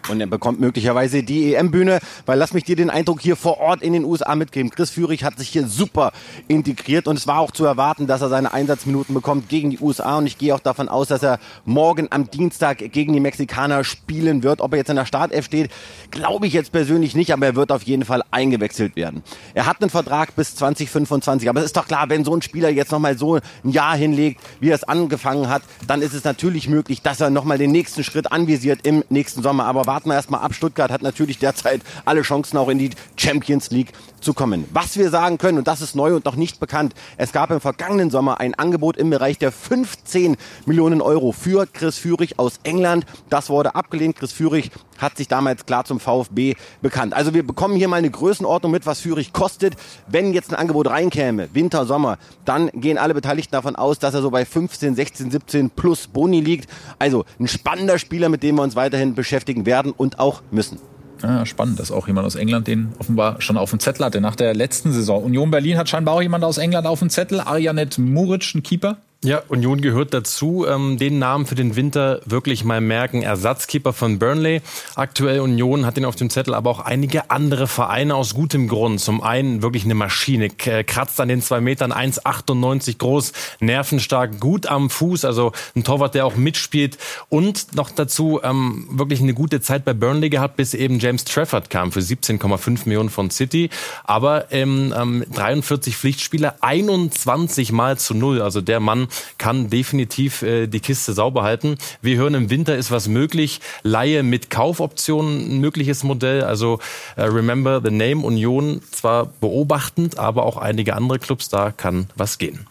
Und 0.09 0.21
er 0.21 0.27
bekommt 0.27 0.61
möglicherweise 0.61 1.23
die 1.23 1.55
EM-Bühne, 1.55 1.99
weil 2.27 2.39
lass 2.39 2.55
mich 2.55 2.65
dir 2.65 2.77
den 2.77 2.91
Eindruck 2.91 3.21
hier 3.21 3.37
vor 3.37 3.59
Ort 3.59 3.83
in 3.83 3.93
den 3.93 4.05
USA 4.05 4.35
mitgeben. 4.35 4.71
Chris 4.71 4.91
Führig 4.91 5.25
hat 5.25 5.39
sich 5.39 5.49
hier 5.49 5.67
super 5.67 6.13
integriert 6.49 7.09
und 7.09 7.17
es 7.17 7.27
war 7.27 7.41
auch 7.41 7.51
zu 7.51 7.65
erwarten, 7.65 8.07
dass 8.07 8.23
er 8.23 8.29
seine 8.29 8.53
Einsatzminuten 8.53 9.15
bekommt 9.15 9.49
gegen 9.49 9.71
die 9.71 9.79
USA 9.79 10.19
und 10.19 10.27
ich 10.27 10.39
gehe 10.39 10.55
auch 10.55 10.61
davon 10.61 10.89
aus, 10.89 11.09
dass 11.09 11.23
er 11.23 11.39
morgen 11.65 12.09
am 12.11 12.31
Dienstag 12.31 12.79
gegen 12.79 13.13
die 13.13 13.21
Mexikaner 13.21 13.85
spielen 13.85 14.43
wird. 14.43 14.61
Ob 14.61 14.73
er 14.73 14.79
jetzt 14.79 14.91
in 14.91 14.97
der 14.97 15.07
Startelf 15.07 15.45
steht, 15.45 15.71
glaube 16.11 16.47
ich 16.47 16.53
jetzt 16.53 16.73
persönlich 16.73 17.15
nicht, 17.15 17.33
aber 17.33 17.47
er 17.47 17.57
wird 17.57 17.73
auf 17.73 17.83
jeden 17.83 18.05
Fall 18.05 18.23
eingewechselt 18.31 18.97
werden. 18.97 19.23
Er 19.55 19.67
hat 19.67 19.81
einen 19.81 19.91
Vertrag 19.91 20.35
bis 20.37 20.55
2025, 20.57 21.49
aber 21.49 21.61
es 21.61 21.67
ist 21.67 21.77
doch 21.77 21.87
klar, 21.87 22.09
wenn 22.09 22.25
so 22.25 22.35
ein 22.35 22.43
Spieler 22.43 22.71
jetzt 22.71 22.93
nochmal 22.93 23.19
so 23.19 23.37
ein 23.37 23.71
Jahr 23.71 23.97
hinlegt, 23.97 24.41
wie 24.61 24.71
er 24.71 24.75
es 24.75 24.85
angefangen 24.85 25.49
hat, 25.49 25.63
dann 25.87 26.03
ist 26.03 26.15
es 26.15 26.25
natürlich 26.25 26.69
möglich, 26.69 27.03
dass 27.03 27.21
er 27.21 27.31
nochmal 27.31 27.59
den 27.59 27.73
nächsten 27.73 28.05
Schritt 28.05 28.33
anvisiert 28.33 28.81
im 28.87 29.05
nächsten 29.11 29.43
Sommer. 29.43 29.67
Aber 29.67 29.87
warten 29.99 30.11
wir 30.11 30.15
erstmal 30.15 30.43
ab. 30.43 30.55
Stuttgart 30.55 30.93
hat 30.93 31.03
natürlich 31.03 31.41
derzeit 31.41 31.83
alle 32.05 32.23
Chancen, 32.23 32.57
auch 32.57 32.69
in 32.69 32.79
die 32.79 32.91
Champions 33.17 33.71
League 33.71 33.93
zu 34.21 34.33
kommen. 34.33 34.65
Was 34.73 34.97
wir 34.97 35.11
sagen 35.11 35.39
können, 35.39 35.59
und 35.59 35.67
das 35.67 35.81
ist 35.81 35.97
neu 35.97 36.15
und 36.15 36.25
noch 36.25 36.37
nicht 36.37 36.61
bekannt, 36.61 36.95
es 37.17 37.33
gab 37.33 37.51
im 37.51 37.61
vergangenen 37.61 38.09
Sommer 38.09 38.39
ein 38.39 38.55
Angebot 38.55 38.97
im 38.97 39.11
Bereich 39.11 39.39
der 39.39 39.51
15 39.51 40.37
Millionen 40.67 41.01
Euro 41.01 41.33
für 41.33 41.67
Chris 41.67 41.99
Führig 41.99 42.39
aus 42.39 42.61
England. 42.63 43.07
Das 43.29 43.51
wurde 43.51 43.75
abgelehnt. 43.75 44.15
Chris 44.15 44.31
Führig 44.31 44.71
hat 44.99 45.17
sich 45.17 45.29
damals 45.29 45.67
klar 45.67 45.85
zum 45.85 46.01
VfB 46.01 46.55
bekannt. 46.83 47.15
Also 47.15 47.35
wir 47.35 47.47
bekommen 47.47 47.77
hier 47.77 47.89
mal 47.89 47.97
eine 47.97 48.11
Größenordnung 48.11 48.73
mit, 48.73 48.87
was 48.87 49.01
Führig 49.01 49.33
kostet. 49.33 49.75
Wenn 50.07 50.33
jetzt 50.33 50.51
ein 50.53 50.57
Angebot 50.57 50.89
reinkäme, 50.89 51.49
Winter, 51.55 51.87
Sommer, 51.87 52.19
dann 52.45 52.71
gehen 52.75 52.99
alle 52.99 53.15
Beteiligten 53.15 53.53
davon 53.53 53.77
aus, 53.77 53.99
dass 53.99 54.15
er 54.15 54.23
so 54.23 54.31
bei 54.31 54.45
15, 54.45 54.95
16, 54.95 55.31
17 55.31 55.71
plus 55.71 56.07
Boni 56.07 56.41
liegt. 56.41 56.69
Also 56.99 57.25
ein 57.39 57.49
spannender 57.49 57.99
Spieler, 57.99 58.29
mit 58.29 58.43
dem 58.43 58.57
wir 58.57 58.63
uns 58.63 58.77
weiterhin 58.77 59.15
beschäftigen 59.15 59.67
werden 59.67 59.93
und 59.93 60.19
auch 60.19 60.43
müssen. 60.51 60.79
Ja, 61.23 61.45
spannend, 61.47 61.81
dass 61.81 61.91
auch 61.91 62.07
jemand 62.07 62.27
aus 62.27 62.37
England 62.37 62.67
den 62.69 62.93
offenbar 62.99 63.41
schon 63.41 63.57
auf 63.57 63.71
dem 63.71 63.81
Zettel 63.81 64.05
hatte 64.05 64.21
nach 64.21 64.37
der 64.37 64.55
letzten 64.55 64.93
Saison. 64.93 65.25
Union 65.25 65.51
Berlin 65.51 65.77
hat 65.77 65.89
scheinbar 65.89 66.15
auch 66.15 66.23
jemand 66.23 66.45
aus 66.45 66.59
England 66.59 66.87
auf 66.87 67.01
dem 67.01 67.11
Zettel. 67.11 67.41
Arianet 67.41 67.99
Muric, 67.99 68.55
ein 68.55 68.63
Keeper. 68.63 68.99
Ja, 69.25 69.43
Union 69.49 69.81
gehört 69.81 70.15
dazu. 70.15 70.65
Ähm, 70.65 70.97
den 70.97 71.19
Namen 71.19 71.45
für 71.45 71.57
den 71.57 71.75
Winter 71.75 72.21
wirklich 72.25 72.63
mal 72.63 72.81
merken. 72.81 73.23
Ersatzkeeper 73.23 73.93
von 73.93 74.21
Burnley. 74.21 74.63
Aktuell 74.95 75.41
Union 75.41 75.85
hat 75.85 75.97
den 75.97 76.05
auf 76.05 76.15
dem 76.15 76.31
Zettel, 76.31 76.55
aber 76.55 76.71
auch 76.71 76.79
einige 76.79 77.29
andere 77.29 77.67
Vereine 77.67 78.15
aus 78.15 78.35
gutem 78.35 78.69
Grund. 78.69 79.01
Zum 79.01 79.21
einen 79.21 79.61
wirklich 79.61 79.83
eine 79.85 79.97
Maschine, 79.97 80.51
kratzt 80.51 81.21
an 81.21 81.27
den 81.27 81.43
zwei 81.43 81.61
Metern, 81.61 81.93
1,98 81.93 82.99
groß, 82.99 83.33
nervenstark, 83.59 84.39
gut 84.39 84.69
am 84.69 84.89
Fuß, 84.89 85.25
also 85.25 85.51
ein 85.75 85.83
Torwart, 85.83 86.15
der 86.15 86.25
auch 86.25 86.37
mitspielt. 86.37 86.97
Und 87.29 87.75
noch 87.75 87.91
dazu 87.91 88.39
ähm, 88.45 88.87
wirklich 88.89 89.21
eine 89.21 89.35
gute 89.35 89.61
Zeit 89.61 89.85
bei 89.85 89.95
Burnley 89.95 90.31
gehabt, 90.31 90.55
bis 90.55 90.75
eben 90.75 91.01
James 91.01 91.25
Trafford 91.25 91.71
kam 91.71 91.91
für 91.91 92.01
17,5 92.01 92.83
Millionen 92.85 93.11
von 93.11 93.33
City. 93.33 93.71
Aber 94.05 94.53
ähm, 94.53 95.25
43 95.35 95.97
Pflichtspiele, 95.97 96.63
21 96.63 97.73
mal 97.73 97.99
zu 97.99 98.15
null. 98.15 98.41
Also 98.41 98.61
der 98.61 98.79
Mann 98.79 99.08
kann 99.39 99.71
definitiv 99.71 100.43
äh, 100.43 100.67
die 100.67 100.81
Kiste 100.81 101.13
sauber 101.13 101.43
halten. 101.43 101.77
Wir 102.03 102.17
hören, 102.17 102.35
im 102.35 102.51
Winter 102.51 102.77
ist 102.77 102.91
was 102.91 103.09
möglich. 103.09 103.61
Laie 103.83 104.23
mit 104.23 104.51
Kaufoptionen 104.51 105.57
ein 105.57 105.61
mögliches 105.61 106.05
Modell. 106.05 106.45
Also 106.45 106.79
äh, 107.17 107.23
Remember 107.23 107.81
the 107.85 107.91
Name 107.91 108.25
Union 108.25 108.81
zwar 108.91 109.27
beobachtend, 109.27 110.19
aber 110.19 110.45
auch 110.45 110.57
einige 110.57 110.95
andere 110.95 111.19
Clubs, 111.19 111.49
da 111.49 111.71
kann 111.71 112.09
was 112.17 112.39
gehen. 112.39 112.67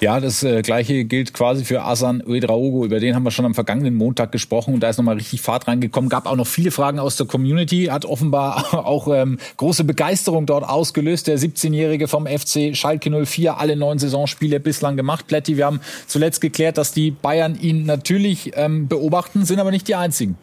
Ja, 0.00 0.18
das 0.20 0.42
äh, 0.42 0.62
gleiche 0.62 1.04
gilt 1.04 1.32
quasi 1.32 1.64
für 1.64 1.84
Asan 1.84 2.22
Uedraogo. 2.26 2.84
Über 2.84 3.00
den 3.00 3.14
haben 3.14 3.22
wir 3.22 3.30
schon 3.30 3.44
am 3.44 3.54
vergangenen 3.54 3.94
Montag 3.94 4.32
gesprochen 4.32 4.74
und 4.74 4.80
da 4.80 4.88
ist 4.88 4.96
nochmal 4.96 5.16
richtig 5.16 5.40
Fahrt 5.40 5.68
reingekommen. 5.68 6.10
Gab 6.10 6.26
auch 6.26 6.36
noch 6.36 6.46
viele 6.46 6.70
Fragen 6.70 6.98
aus 6.98 7.16
der 7.16 7.26
Community, 7.26 7.86
hat 7.86 8.04
offenbar 8.04 8.74
auch 8.86 9.08
ähm, 9.08 9.38
große 9.56 9.84
Begeisterung 9.84 10.46
dort 10.46 10.68
ausgelöst. 10.68 11.26
Der 11.26 11.38
17-Jährige 11.38 12.08
vom 12.08 12.26
FC 12.26 12.74
Schalke 12.76 13.10
04, 13.24 13.58
alle 13.58 13.76
neun 13.76 13.98
Saisonspiele 13.98 14.60
bislang 14.60 14.96
gemacht. 14.96 15.26
Plätti, 15.26 15.56
wir 15.56 15.66
haben 15.66 15.80
zuletzt 16.06 16.40
geklärt, 16.40 16.78
dass 16.78 16.92
die 16.92 17.10
Bayern 17.10 17.58
ihn 17.60 17.84
natürlich 17.84 18.52
ähm, 18.56 18.88
beobachten, 18.88 19.44
sind 19.44 19.60
aber 19.60 19.70
nicht 19.70 19.86
die 19.88 19.94
einzigen. 19.94 20.36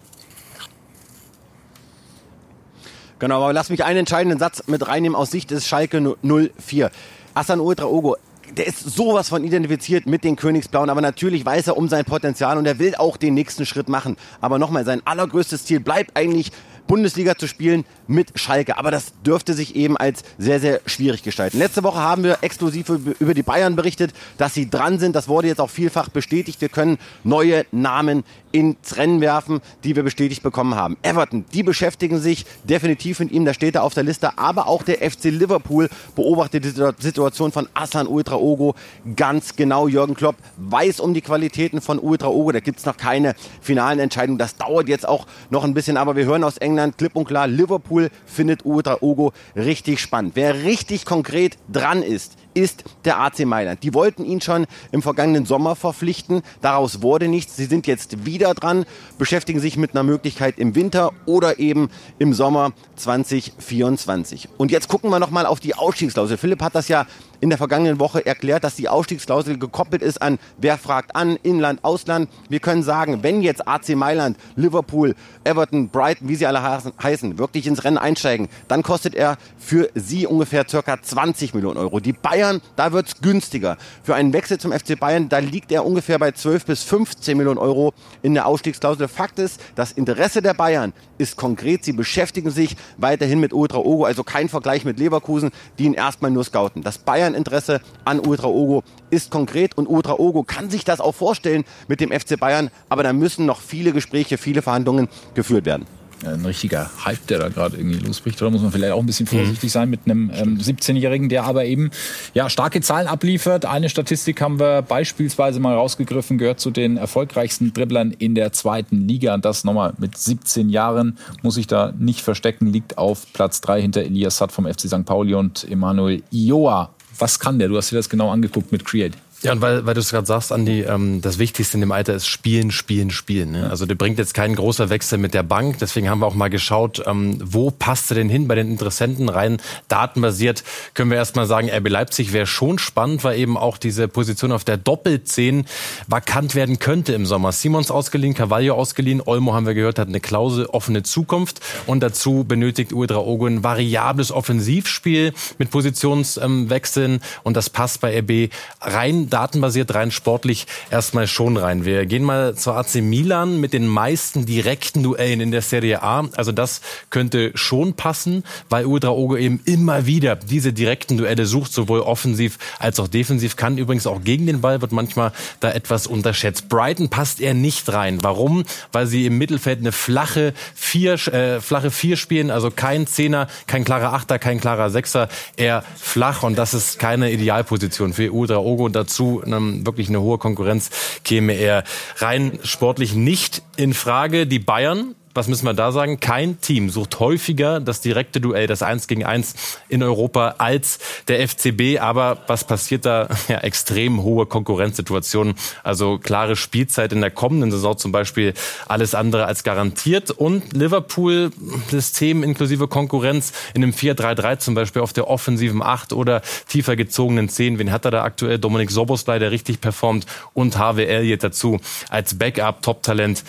Genau, 3.20 3.44
aber 3.44 3.52
lass 3.52 3.70
mich 3.70 3.84
einen 3.84 4.00
entscheidenden 4.00 4.40
Satz 4.40 4.64
mit 4.68 4.88
reinnehmen 4.88 5.16
aus 5.16 5.30
Sicht 5.30 5.52
des 5.52 5.68
Schalke 5.68 6.16
04. 6.22 6.90
Asan 7.34 7.60
Uedraogo 7.60 8.16
der 8.58 8.68
ist 8.68 8.80
sowas 8.80 9.30
von 9.30 9.44
identifiziert 9.44 10.06
mit 10.06 10.24
den 10.24 10.36
Königsblauen, 10.36 10.90
aber 10.90 11.02
natürlich 11.02 11.46
weiß 11.46 11.68
er 11.68 11.78
um 11.78 11.88
sein 11.88 12.06
Potenzial 12.06 12.58
und 12.58 12.66
er 12.66 12.80
will 12.80 12.96
auch 12.96 13.18
den 13.18 13.34
nächsten 13.34 13.66
Schritt 13.66 13.90
machen. 13.90 14.18
Aber 14.42 14.60
nochmal, 14.60 14.86
sein 14.86 15.02
allergrößtes 15.06 15.66
Ziel 15.66 15.80
bleibt 15.80 16.16
eigentlich 16.16 16.52
Bundesliga 16.90 17.38
zu 17.38 17.48
spielen 17.48 17.86
mit 18.08 18.38
Schalke. 18.38 18.78
Aber 18.78 18.90
das 18.90 19.14
dürfte 19.24 19.54
sich 19.54 19.76
eben 19.76 19.96
als 19.96 20.24
sehr, 20.40 20.60
sehr 20.60 20.82
schwierig 20.88 21.22
gestalten. 21.24 21.60
Letzte 21.60 21.84
Woche 21.84 22.00
haben 22.00 22.24
wir 22.24 22.40
exklusiv 22.42 22.90
über 23.20 23.34
die 23.36 23.44
Bayern 23.44 23.76
berichtet, 23.76 24.12
dass 24.38 24.56
sie 24.56 24.70
dran 24.70 24.98
sind. 24.98 25.16
Das 25.16 25.28
wurde 25.28 25.48
jetzt 25.48 25.62
auch 25.62 25.70
vielfach 25.70 26.10
bestätigt. 26.10 26.60
Wir 26.60 26.70
können 26.70 26.98
neue 27.24 27.66
Namen 27.72 28.24
ins 28.52 28.98
Rennen 28.98 29.22
werfen, 29.22 29.62
die 29.84 29.96
wir 29.96 30.04
bestätigt 30.04 30.42
bekommen 30.44 30.76
haben. 30.76 30.98
Everton, 31.04 31.46
die 31.54 31.64
beschäftigen 31.64 32.20
sich 32.20 32.46
definitiv 32.64 33.20
mit 33.20 33.32
ihm, 33.32 33.46
da 33.46 33.54
steht 33.54 33.76
er 33.76 33.84
auf 33.84 33.94
der 33.94 34.04
Liste, 34.04 34.38
aber 34.38 34.68
auch 34.68 34.84
der 34.84 34.98
FC 35.10 35.26
Liverpool 35.26 35.90
beobachtet 36.16 36.66
die 36.66 36.70
Situation 37.00 37.52
von 37.52 37.68
Aslan 37.74 38.08
Ultraogo 38.08 38.76
ganz 39.16 39.56
genau. 39.56 39.88
Jürgen 39.88 40.16
Klopp 40.16 40.36
weiß 40.58 41.00
um 41.00 41.14
die 41.14 41.22
Qualitäten 41.22 41.82
von 41.82 42.00
Ultraogo, 42.00 42.52
da 42.52 42.60
gibt 42.60 42.80
es 42.80 42.86
noch 42.86 42.98
keine 42.98 43.36
finalen 43.62 44.00
Entscheidungen. 44.00 44.40
Das 44.40 44.56
dauert 44.56 44.88
jetzt 44.88 45.08
auch 45.08 45.28
noch 45.50 45.64
ein 45.64 45.74
bisschen, 45.74 45.98
aber 45.98 46.16
wir 46.16 46.26
hören 46.26 46.44
aus 46.44 46.58
England, 46.58 46.79
England 46.80 46.98
klipp 46.98 47.16
und 47.16 47.26
klar, 47.26 47.48
Liverpool 47.48 48.10
findet 48.26 48.66
Uta 48.66 49.00
Ogo 49.02 49.34
richtig 49.56 50.00
spannend. 50.00 50.36
Wer 50.36 50.64
richtig 50.64 51.06
konkret 51.06 51.58
dran 51.68 52.02
ist, 52.02 52.38
ist 52.54 52.84
der 53.06 53.20
AC 53.20 53.46
Mailand. 53.46 53.84
Die 53.84 53.94
wollten 53.94 54.26
ihn 54.26 54.42
schon 54.42 54.66
im 54.92 55.02
vergangenen 55.02 55.46
Sommer 55.46 55.76
verpflichten. 55.76 56.42
Daraus 56.62 57.02
wurde 57.02 57.28
nichts. 57.28 57.56
Sie 57.56 57.66
sind 57.66 57.88
jetzt 57.88 58.26
wieder 58.26 58.54
dran, 58.54 58.86
beschäftigen 59.18 59.60
sich 59.60 59.78
mit 59.78 59.92
einer 59.92 60.04
Möglichkeit 60.04 60.58
im 60.58 60.76
Winter 60.76 61.12
oder 61.26 61.60
eben 61.60 61.90
im 62.18 62.34
Sommer 62.34 62.72
2024. 62.96 64.50
Und 64.58 64.72
jetzt 64.72 64.88
gucken 64.88 65.10
wir 65.10 65.20
nochmal 65.20 65.46
auf 65.46 65.60
die 65.60 65.76
Ausstiegsklausel. 65.76 66.38
Philipp 66.38 66.62
hat 66.62 66.76
das 66.76 66.88
ja 66.88 67.06
in 67.42 67.50
der 67.50 67.58
vergangenen 67.58 68.00
Woche 68.00 68.26
erklärt, 68.26 68.66
dass 68.66 68.76
die 68.76 68.90
Ausstiegsklausel 68.90 69.58
gekoppelt 69.58 70.02
ist 70.02 70.22
an 70.22 70.38
wer 70.58 70.78
fragt 70.78 71.16
an, 71.16 71.38
Inland, 71.44 71.84
Ausland. 71.84 72.30
Wir 72.50 72.60
können 72.60 72.84
sagen, 72.84 73.24
wenn 73.24 73.42
jetzt 73.42 73.68
AC 73.68 73.90
Mailand, 73.90 74.38
Liverpool, 74.56 75.16
Everton, 75.44 75.90
Brighton, 75.90 76.28
wie 76.28 76.36
sie 76.36 76.46
alle 76.46 76.62
heißen, 77.02 77.38
wirklich 77.38 77.68
ins 77.68 77.84
Rennen 77.84 77.98
einsteigen, 77.98 78.50
dann 78.68 78.84
kostet 78.84 79.16
er 79.16 79.38
für 79.58 79.90
sie 79.96 80.28
ungefähr 80.28 80.68
circa 80.68 81.02
20 81.02 81.54
Millionen 81.54 81.78
Euro. 81.78 82.00
Die 82.00 82.14
Bayern, 82.14 82.39
da 82.76 82.92
wird's 82.92 83.22
günstiger. 83.22 83.78
Für 84.04 84.16
einen 84.16 84.34
Wechsel 84.34 84.58
zum 84.60 84.72
FC 84.72 85.00
Bayern, 85.00 85.30
da 85.30 85.40
liegt 85.40 85.72
er 85.72 85.86
ungefähr 85.86 86.18
bei 86.20 86.32
12 86.32 86.66
bis 86.66 86.84
15 86.84 87.38
Millionen 87.38 87.58
Euro 87.58 87.94
in 88.22 88.34
der 88.34 88.46
Ausstiegsklausel. 88.46 89.08
Fakt 89.08 89.40
ist, 89.40 89.62
das 89.76 89.92
Interesse 89.92 90.42
der 90.42 90.54
Bayern 90.54 90.94
ist 91.18 91.36
konkret. 91.36 91.84
Sie 91.84 91.94
beschäftigen 91.94 92.52
sich 92.52 92.76
weiterhin 92.98 93.40
mit 93.40 93.54
Ultra 93.54 93.80
Ogo, 93.80 94.06
also 94.06 94.24
kein 94.24 94.50
Vergleich 94.50 94.86
mit 94.86 95.00
Leverkusen, 95.00 95.52
die 95.78 95.86
ihn 95.86 95.94
erstmal 95.94 96.32
nur 96.32 96.44
scouten. 96.44 96.82
Das 96.82 96.98
Bayern-Interesse 96.98 97.82
an 98.06 98.20
Ultra 98.20 98.48
Ogo 98.48 98.84
ist 99.10 99.32
konkret 99.32 99.78
und 99.78 99.88
Ultra 99.88 100.14
Ogo 100.14 100.44
kann 100.44 100.70
sich 100.70 100.86
das 100.86 101.02
auch 101.02 101.16
vorstellen 101.16 101.66
mit 101.88 102.00
dem 102.00 102.12
FC 102.12 102.40
Bayern, 102.40 102.70
aber 102.90 103.04
da 103.04 103.14
müssen 103.14 103.46
noch 103.46 103.62
viele 103.62 103.92
Gespräche, 103.92 104.38
viele 104.38 104.62
Verhandlungen 104.62 105.10
geführt 105.34 105.66
werden 105.66 105.99
ein 106.26 106.46
richtiger 106.46 106.90
Hype, 107.06 107.26
der 107.28 107.40
da 107.40 107.50
gerade 107.50 107.78
irgendwie 107.78 108.00
losbricht. 108.00 108.42
Da 108.42 108.50
muss 108.50 108.62
man 108.62 108.72
vielleicht 108.72 108.94
auch 108.94 109.00
ein 109.00 109.06
bisschen 109.06 109.28
vorsichtig 109.28 109.72
sein 109.72 109.90
mit 109.90 110.02
einem 110.06 110.32
ähm, 110.34 110.58
17-Jährigen, 110.58 111.30
der 111.30 111.44
aber 111.44 111.66
eben 111.66 111.92
ja 112.34 112.50
starke 112.50 112.82
Zahlen 112.82 113.08
abliefert. 113.08 113.66
Eine 113.66 113.90
Statistik 113.90 114.42
haben 114.42 114.60
wir 114.60 114.82
beispielsweise 114.82 115.60
mal 115.60 115.76
rausgegriffen, 115.76 116.38
gehört 116.38 116.60
zu 116.60 116.72
den 116.72 116.98
erfolgreichsten 116.98 117.74
Dribblern 117.74 118.12
in 118.12 118.36
der 118.36 118.52
zweiten 118.52 119.08
Liga. 119.08 119.34
Und 119.34 119.46
das 119.46 119.64
nochmal 119.64 119.94
mit 119.98 120.18
17 120.18 120.70
Jahren, 120.70 121.18
muss 121.42 121.58
ich 121.58 121.68
da 121.68 121.94
nicht 121.98 122.22
verstecken, 122.22 122.68
liegt 122.68 122.98
auf 122.98 123.32
Platz 123.34 123.62
3 123.62 123.82
hinter 123.82 124.02
Elias 124.02 124.38
Satt 124.38 124.52
vom 124.52 124.66
FC 124.66 124.82
St. 124.82 125.06
Pauli 125.06 125.34
und 125.34 125.70
Emanuel 125.70 126.24
Ioa. 126.32 126.90
Was 127.18 127.40
kann 127.40 127.60
der? 127.60 127.68
Du 127.68 127.78
hast 127.78 127.92
dir 127.92 127.98
das 127.98 128.10
genau 128.10 128.32
angeguckt 128.32 128.72
mit 128.72 128.86
Create. 128.86 129.14
Ja, 129.42 129.54
und 129.54 129.62
weil, 129.62 129.86
weil 129.86 129.94
du 129.94 130.02
es 130.02 130.12
gerade 130.12 130.28
sagst, 130.28 130.52
Andi, 130.52 130.82
ähm, 130.82 131.22
das 131.22 131.40
Wichtigste 131.40 131.78
in 131.78 131.82
dem 131.82 131.94
Alter 131.94 132.14
ist 132.14 132.28
Spielen, 132.28 132.72
Spielen, 132.72 133.10
Spielen. 133.10 133.52
Ne? 133.52 133.70
Also 133.70 133.86
der 133.86 133.96
bringt 133.96 134.20
jetzt 134.20 134.34
keinen 134.34 134.54
großer 134.54 134.90
Wechsel 134.90 135.18
mit 135.18 135.34
der 135.34 135.44
Bank. 135.44 135.78
Deswegen 135.80 136.10
haben 136.10 136.20
wir 136.20 136.28
auch 136.28 136.36
mal 136.36 136.50
geschaut, 136.50 137.02
ähm, 137.06 137.40
wo 137.42 137.72
passt 137.72 138.12
er 138.12 138.16
denn 138.16 138.28
hin 138.28 138.50
bei 138.50 138.56
den 138.56 138.70
Interessenten? 138.70 139.30
Rein 139.30 139.62
datenbasiert 139.88 140.66
können 140.94 141.10
wir 141.10 141.18
erstmal 141.18 141.46
sagen, 141.46 141.70
RB 141.70 141.88
Leipzig 141.88 142.34
wäre 142.34 142.48
schon 142.48 142.80
spannend, 142.80 143.24
weil 143.24 143.40
eben 143.40 143.56
auch 143.56 143.78
diese 143.78 144.10
Position 144.10 144.52
auf 144.52 144.66
der 144.66 144.76
Doppelzehn 144.76 145.66
vakant 146.08 146.54
werden 146.54 146.80
könnte 146.80 147.14
im 147.14 147.26
Sommer. 147.26 147.54
Simons 147.54 147.92
ausgeliehen, 147.92 148.34
Carvalho 148.34 148.76
ausgeliehen, 148.76 149.22
Olmo 149.26 149.54
haben 149.54 149.66
wir 149.66 149.74
gehört, 149.74 150.00
hat 150.00 150.10
eine 150.10 150.20
Klausel 150.20 150.66
offene 150.66 151.04
Zukunft 151.04 151.62
und 151.88 152.02
dazu 152.02 152.44
benötigt 152.44 152.92
Uedra 152.92 153.20
Ogo 153.20 153.46
ein 153.46 153.64
variables 153.64 154.34
Offensivspiel 154.34 155.34
mit 155.58 155.72
Positionswechseln 155.72 157.22
und 157.44 157.56
das 157.56 157.70
passt 157.70 158.02
bei 158.02 158.20
RB 158.20 158.52
rein 158.82 159.29
datenbasiert, 159.30 159.94
rein 159.94 160.12
sportlich 160.12 160.68
erstmal 160.92 161.28
schon 161.28 161.58
rein. 161.58 161.86
Wir 161.86 162.06
gehen 162.06 162.24
mal 162.24 162.56
zur 162.56 162.76
AC 162.76 162.96
Milan 162.96 163.60
mit 163.60 163.74
den 163.74 163.88
meisten 163.88 164.46
direkten 164.46 165.04
Duellen 165.04 165.42
in 165.42 165.52
der 165.52 165.62
Serie 165.62 166.04
A. 166.04 166.28
Also 166.36 166.52
das 166.52 166.82
könnte 167.10 167.52
schon 167.56 167.94
passen, 167.94 168.44
weil 168.70 168.86
Udraogo 168.86 169.38
eben 169.38 169.62
immer 169.66 170.06
wieder 170.06 170.36
diese 170.36 170.74
direkten 170.74 171.18
Duelle 171.18 171.46
sucht, 171.46 171.74
sowohl 171.74 172.02
offensiv 172.02 172.58
als 172.80 173.00
auch 173.00 173.08
defensiv. 173.08 173.56
Kann 173.56 173.78
übrigens 173.78 174.08
auch 174.08 174.24
gegen 174.24 174.48
den 174.48 174.62
Ball, 174.62 174.82
wird 174.82 174.92
manchmal 174.92 175.32
da 175.60 175.72
etwas 175.72 176.08
unterschätzt. 176.08 176.70
Brighton 176.70 177.10
passt 177.10 177.42
er 177.42 177.54
nicht 177.54 177.92
rein. 177.92 178.20
Warum? 178.22 178.64
Weil 178.92 179.08
sie 179.08 179.26
im 179.26 179.38
Mittelfeld 179.38 179.80
eine 179.80 179.92
flache 179.92 180.54
Vier, 180.76 181.14
äh, 181.28 181.62
flache 181.62 181.92
Vier 181.92 182.18
spielen, 182.18 182.52
also 182.52 182.72
kein 182.72 183.08
Zehner, 183.08 183.48
kein 183.68 183.84
klarer 183.84 184.14
Achter, 184.14 184.40
kein 184.40 184.60
klarer 184.60 184.90
Sechser, 184.90 185.30
eher 185.58 185.84
flach 185.98 186.44
und 186.44 186.58
das 186.58 186.74
ist 186.74 187.00
keine 187.00 187.32
Idealposition 187.32 188.14
für 188.14 188.32
Udraogo. 188.32 188.86
Und 188.86 188.96
dazu 188.96 189.19
dazu 189.20 189.44
ähm, 189.46 189.86
wirklich 189.86 190.10
eine 190.10 190.22
hohe 190.22 190.38
Konkurrenz 190.38 190.90
käme 191.24 191.54
er 191.54 191.84
rein 192.18 192.60
sportlich 192.64 193.14
nicht 193.14 193.62
in 193.76 193.94
Frage. 193.94 194.48
Die 194.48 194.60
Bayern 194.60 195.16
was 195.40 195.48
müssen 195.48 195.66
wir 195.66 195.74
da 195.74 195.94
sagen? 195.94 196.20
Kein 196.20 196.60
Team 196.60 196.90
sucht 196.90 197.22
häufiger 197.22 197.80
das 197.80 198.02
direkte 198.02 198.42
Duell, 198.42 198.68
das 198.68 198.84
Eins 198.84 199.08
gegen 199.08 199.24
Eins 199.24 199.56
in 199.88 200.04
Europa 200.04 200.56
als 200.58 201.00
der 201.30 201.48
FCB. 201.48 202.00
Aber 202.02 202.40
was 202.48 202.66
passiert 202.66 203.06
da? 203.06 203.30
Ja, 203.48 203.60
extrem 203.60 204.22
hohe 204.22 204.46
Konkurrenzsituationen. 204.46 205.56
Also 205.82 206.20
klare 206.20 206.56
Spielzeit 206.56 207.14
in 207.14 207.22
der 207.22 207.32
kommenden 207.32 207.72
Saison 207.72 207.98
zum 207.98 208.12
Beispiel 208.12 208.54
alles 208.88 209.16
andere 209.16 209.46
als 209.46 209.64
garantiert. 209.64 210.30
Und 210.30 210.74
Liverpool 210.74 211.52
System 211.90 212.44
inklusive 212.44 212.88
Konkurrenz 212.88 213.54
in 213.74 213.82
einem 213.82 213.94
4-3-3 213.94 214.60
zum 214.60 214.76
Beispiel 214.76 215.02
auf 215.02 215.14
der 215.14 215.30
offensiven 215.30 215.82
8 215.82 216.14
oder 216.14 216.42
tiefer 216.68 216.96
gezogenen 216.96 217.48
10. 217.50 217.80
Wen 217.80 217.92
hat 217.92 218.06
er 218.06 218.12
da 218.12 218.24
aktuell? 218.24 218.60
Dominik 218.60 218.92
Soboslai, 218.92 219.40
der 219.40 219.52
richtig 219.52 219.80
performt 219.82 220.26
und 220.54 220.78
Harvey 220.78 221.06
Elliott 221.06 221.44
dazu 221.44 221.80
als 222.10 222.38
Backup, 222.38 222.84
Top-Talent. 222.84 223.44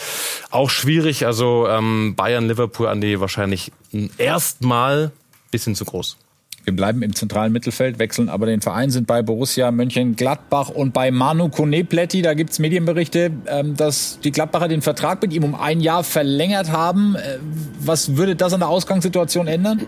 Auch 0.50 0.70
schwierig. 0.70 1.26
Also 1.26 1.66
ähm, 1.68 1.79
Bayern, 1.80 2.46
Liverpool, 2.46 2.88
Andi, 2.88 3.20
wahrscheinlich 3.20 3.72
erstmal 4.18 5.12
bisschen 5.50 5.74
zu 5.74 5.84
groß. 5.84 6.16
Wir 6.64 6.76
bleiben 6.76 7.02
im 7.02 7.14
zentralen 7.14 7.52
Mittelfeld, 7.52 7.98
wechseln 7.98 8.28
aber 8.28 8.46
den 8.46 8.60
Verein, 8.60 8.90
sind 8.90 9.06
bei 9.06 9.22
Borussia 9.22 9.70
Mönchengladbach 9.70 10.68
und 10.68 10.92
bei 10.92 11.10
Manu 11.10 11.48
Konepletti. 11.48 12.20
Da 12.20 12.34
gibt 12.34 12.50
es 12.50 12.58
Medienberichte, 12.58 13.30
ähm, 13.46 13.76
dass 13.76 14.20
die 14.22 14.30
Gladbacher 14.30 14.68
den 14.68 14.82
Vertrag 14.82 15.22
mit 15.22 15.32
ihm 15.32 15.42
um 15.42 15.54
ein 15.54 15.80
Jahr 15.80 16.04
verlängert 16.04 16.70
haben. 16.70 17.16
Äh, 17.16 17.38
was 17.80 18.16
würde 18.16 18.36
das 18.36 18.52
an 18.52 18.60
der 18.60 18.68
Ausgangssituation 18.68 19.46
ändern? 19.46 19.80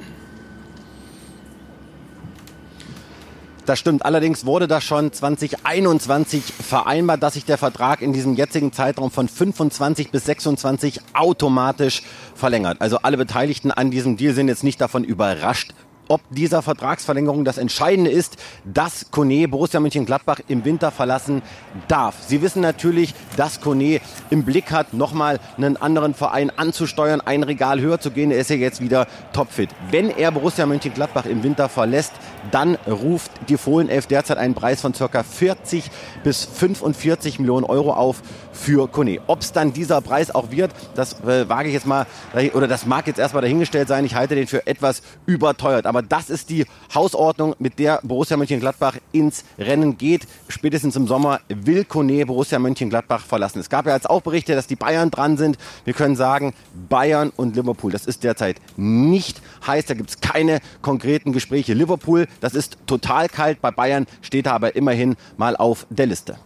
Das 3.64 3.78
stimmt. 3.78 4.04
Allerdings 4.04 4.44
wurde 4.44 4.66
das 4.66 4.82
schon 4.82 5.12
2021 5.12 6.42
vereinbart, 6.42 7.22
dass 7.22 7.34
sich 7.34 7.44
der 7.44 7.58
Vertrag 7.58 8.02
in 8.02 8.12
diesem 8.12 8.34
jetzigen 8.34 8.72
Zeitraum 8.72 9.12
von 9.12 9.28
25 9.28 10.10
bis 10.10 10.24
26 10.24 11.00
automatisch 11.14 12.02
verlängert. 12.34 12.80
Also 12.80 12.98
alle 12.98 13.16
Beteiligten 13.16 13.70
an 13.70 13.92
diesem 13.92 14.16
Deal 14.16 14.34
sind 14.34 14.48
jetzt 14.48 14.64
nicht 14.64 14.80
davon 14.80 15.04
überrascht, 15.04 15.74
ob 16.12 16.20
dieser 16.28 16.60
Vertragsverlängerung. 16.60 17.46
Das 17.46 17.56
Entscheidende 17.56 18.10
ist, 18.10 18.36
dass 18.66 19.10
Kone 19.10 19.48
Borussia 19.48 19.80
Mönchengladbach 19.80 20.40
im 20.46 20.62
Winter 20.66 20.90
verlassen 20.90 21.40
darf. 21.88 22.16
Sie 22.26 22.42
wissen 22.42 22.60
natürlich, 22.60 23.14
dass 23.38 23.62
Kone 23.62 24.02
im 24.28 24.44
Blick 24.44 24.72
hat, 24.72 24.92
nochmal 24.92 25.40
einen 25.56 25.78
anderen 25.78 26.12
Verein 26.12 26.50
anzusteuern, 26.50 27.22
ein 27.22 27.42
Regal 27.42 27.80
höher 27.80 27.98
zu 27.98 28.10
gehen. 28.10 28.30
Er 28.30 28.40
ist 28.40 28.50
ja 28.50 28.56
jetzt 28.56 28.82
wieder 28.82 29.06
topfit. 29.32 29.70
Wenn 29.90 30.10
er 30.10 30.32
Borussia 30.32 30.66
Mönchengladbach 30.66 31.24
im 31.24 31.42
Winter 31.42 31.70
verlässt, 31.70 32.12
dann 32.50 32.74
ruft 32.86 33.30
die 33.48 33.56
Fohlenelf 33.56 34.06
derzeit 34.06 34.36
einen 34.36 34.52
Preis 34.52 34.82
von 34.82 34.92
ca. 34.92 35.22
40 35.22 35.90
bis 36.24 36.44
45 36.44 37.38
Millionen 37.38 37.64
Euro 37.64 37.94
auf 37.94 38.20
für 38.52 38.88
Kone. 38.88 39.20
Ob 39.26 39.40
es 39.40 39.52
dann 39.52 39.72
dieser 39.72 40.00
Preis 40.00 40.34
auch 40.34 40.50
wird, 40.50 40.72
das 40.94 41.20
äh, 41.20 41.48
wage 41.48 41.68
ich 41.68 41.74
jetzt 41.74 41.86
mal, 41.86 42.06
oder 42.54 42.68
das 42.68 42.86
mag 42.86 43.06
jetzt 43.06 43.18
erstmal 43.18 43.42
dahingestellt 43.42 43.88
sein. 43.88 44.04
Ich 44.04 44.14
halte 44.14 44.34
den 44.34 44.46
für 44.46 44.66
etwas 44.66 45.02
überteuert. 45.26 45.86
Aber 45.86 46.02
das 46.02 46.30
ist 46.30 46.50
die 46.50 46.66
Hausordnung, 46.94 47.54
mit 47.58 47.78
der 47.78 48.00
Borussia 48.02 48.36
Mönchengladbach 48.36 48.96
ins 49.12 49.44
Rennen 49.58 49.98
geht. 49.98 50.26
Spätestens 50.48 50.96
im 50.96 51.06
Sommer 51.06 51.40
will 51.48 51.84
Kone 51.84 52.26
Borussia 52.26 52.58
Mönchengladbach 52.58 53.24
verlassen. 53.24 53.58
Es 53.58 53.70
gab 53.70 53.86
ja 53.86 53.94
jetzt 53.94 54.08
auch 54.08 54.22
Berichte, 54.22 54.54
dass 54.54 54.66
die 54.66 54.76
Bayern 54.76 55.10
dran 55.10 55.36
sind. 55.36 55.58
Wir 55.84 55.94
können 55.94 56.16
sagen, 56.16 56.54
Bayern 56.88 57.32
und 57.36 57.56
Liverpool, 57.56 57.92
das 57.92 58.06
ist 58.06 58.24
derzeit 58.24 58.56
nicht 58.76 59.40
heiß. 59.66 59.86
Da 59.86 59.94
gibt 59.94 60.10
es 60.10 60.20
keine 60.20 60.60
konkreten 60.82 61.32
Gespräche. 61.32 61.74
Liverpool, 61.74 62.26
das 62.40 62.54
ist 62.54 62.76
total 62.86 63.28
kalt. 63.28 63.60
Bei 63.60 63.70
Bayern 63.70 64.06
steht 64.20 64.46
er 64.46 64.54
aber 64.54 64.76
immerhin 64.76 65.16
mal 65.36 65.56
auf 65.56 65.86
der 65.90 66.06
Liste. 66.06 66.36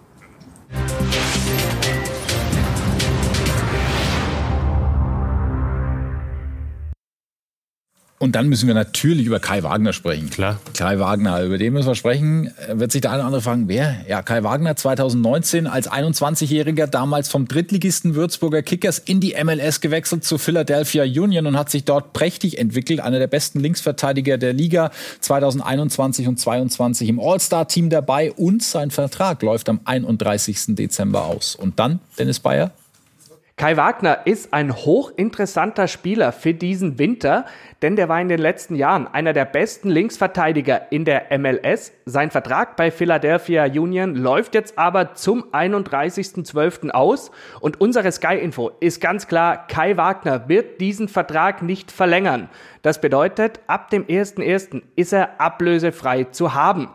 Und 8.18 8.35
dann 8.35 8.48
müssen 8.48 8.66
wir 8.66 8.74
natürlich 8.74 9.26
über 9.26 9.40
Kai 9.40 9.62
Wagner 9.62 9.92
sprechen. 9.92 10.31
Klar. 10.31 10.59
Kai 10.74 10.98
Wagner, 10.98 11.42
über 11.42 11.59
den 11.59 11.74
müssen 11.74 11.88
wir 11.88 11.94
sprechen. 11.94 12.50
Wird 12.72 12.90
sich 12.90 13.02
der 13.02 13.11
eine 13.11 13.20
oder 13.20 13.26
andere 13.26 13.42
fragen, 13.42 13.68
wer? 13.68 13.96
Ja, 14.09 14.22
Kai 14.22 14.42
Wagner 14.42 14.74
2019 14.74 15.66
als 15.66 15.90
21-Jähriger 15.90 16.87
damals 16.87 17.29
vom 17.29 17.46
Drittligisten 17.46 18.14
Würzburger 18.14 18.62
Kickers 18.62 18.98
in 18.98 19.20
die 19.20 19.37
MLS 19.44 19.83
gewechselt 19.83 20.24
zu 20.24 20.38
Philadelphia 20.38 21.05
Union 21.05 21.46
und 21.46 21.59
hat 21.59 21.68
sich 21.68 21.85
dort 21.85 22.14
prächtig 22.14 22.57
entwickelt. 22.57 23.00
Einer 23.00 23.18
der 23.18 23.26
besten 23.26 23.61
Linksverteidiger 23.61 24.38
der 24.38 24.55
Liga 24.55 24.92
2021 25.20 26.26
und 26.26 26.40
22 26.40 27.11
im 27.11 27.20
All-Star-Team 27.20 27.90
dabei 27.90 28.33
und 28.33 28.62
sein 28.62 28.90
Vertrag 28.90 29.42
läuft 29.42 29.68
am 29.68 29.81
31. 29.85 30.74
Dezember 30.74 31.26
aus. 31.26 31.55
Und 31.55 31.79
dann, 31.79 32.00
Dennis 32.18 32.40
Bayer, 32.40 32.70
Kai 33.58 33.78
Wagner 33.78 34.26
ist 34.26 34.52
ein 34.52 34.76
hochinteressanter 34.76 35.88
Spieler 35.88 36.32
für 36.32 36.52
diesen 36.52 36.98
Winter, 36.98 37.46
denn 37.80 37.96
der 37.96 38.06
war 38.10 38.20
in 38.20 38.28
den 38.28 38.38
letzten 38.38 38.76
Jahren 38.76 39.06
einer 39.06 39.32
der 39.32 39.46
besten 39.46 39.88
Linksverteidiger 39.88 40.92
in 40.92 41.06
der 41.06 41.38
MLS. 41.38 41.92
Sein 42.04 42.30
Vertrag 42.30 42.76
bei 42.76 42.90
Philadelphia 42.90 43.64
Union 43.64 44.14
läuft 44.14 44.54
jetzt 44.54 44.76
aber 44.76 45.14
zum 45.14 45.44
31.12. 45.54 46.90
aus 46.90 47.30
und 47.60 47.80
unsere 47.80 48.12
Sky 48.12 48.36
Info 48.36 48.72
ist 48.80 49.00
ganz 49.00 49.26
klar, 49.26 49.66
Kai 49.68 49.96
Wagner 49.96 50.50
wird 50.50 50.82
diesen 50.82 51.08
Vertrag 51.08 51.62
nicht 51.62 51.90
verlängern. 51.90 52.50
Das 52.82 53.00
bedeutet, 53.00 53.60
ab 53.68 53.88
dem 53.88 54.04
1.1. 54.04 54.82
ist 54.96 55.14
er 55.14 55.40
ablösefrei 55.40 56.24
zu 56.24 56.52
haben. 56.52 56.90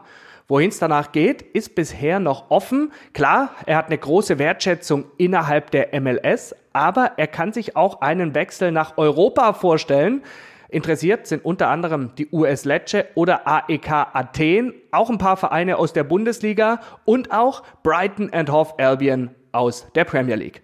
Wohin 0.52 0.68
es 0.68 0.80
danach 0.80 1.14
geht, 1.14 1.44
ist 1.44 1.76
bisher 1.76 2.20
noch 2.20 2.52
offen. 2.52 2.92
Klar, 3.14 3.52
er 3.66 3.78
hat 3.78 3.86
eine 3.86 3.98
große 3.98 4.38
Wertschätzung 4.38 5.06
innerhalb 5.16 5.72
der 5.72 5.98
MLS, 6.02 6.54
aber 6.74 7.14
er 7.16 7.28
kann 7.28 7.54
sich 7.54 7.78
auch 7.78 8.02
einen 8.02 8.36
Wechsel 8.36 8.74
nach 8.74 8.98
Europa 8.98 9.54
vorstellen. 9.54 10.24
Interessiert 10.68 11.26
sind 11.26 11.46
unter 11.46 11.70
anderem 11.70 12.16
die 12.18 12.28
US 12.34 12.66
Lecce 12.66 13.06
oder 13.16 13.48
AEK 13.48 13.92
Athen, 14.12 14.74
auch 14.92 15.10
ein 15.10 15.20
paar 15.20 15.38
Vereine 15.38 15.78
aus 15.78 15.94
der 15.94 16.04
Bundesliga 16.04 16.82
und 17.06 17.32
auch 17.32 17.64
Brighton 17.82 18.34
and 18.34 18.52
Hove 18.52 18.74
Albion 18.78 19.30
aus 19.54 19.88
der 19.96 20.04
Premier 20.04 20.36
League. 20.36 20.64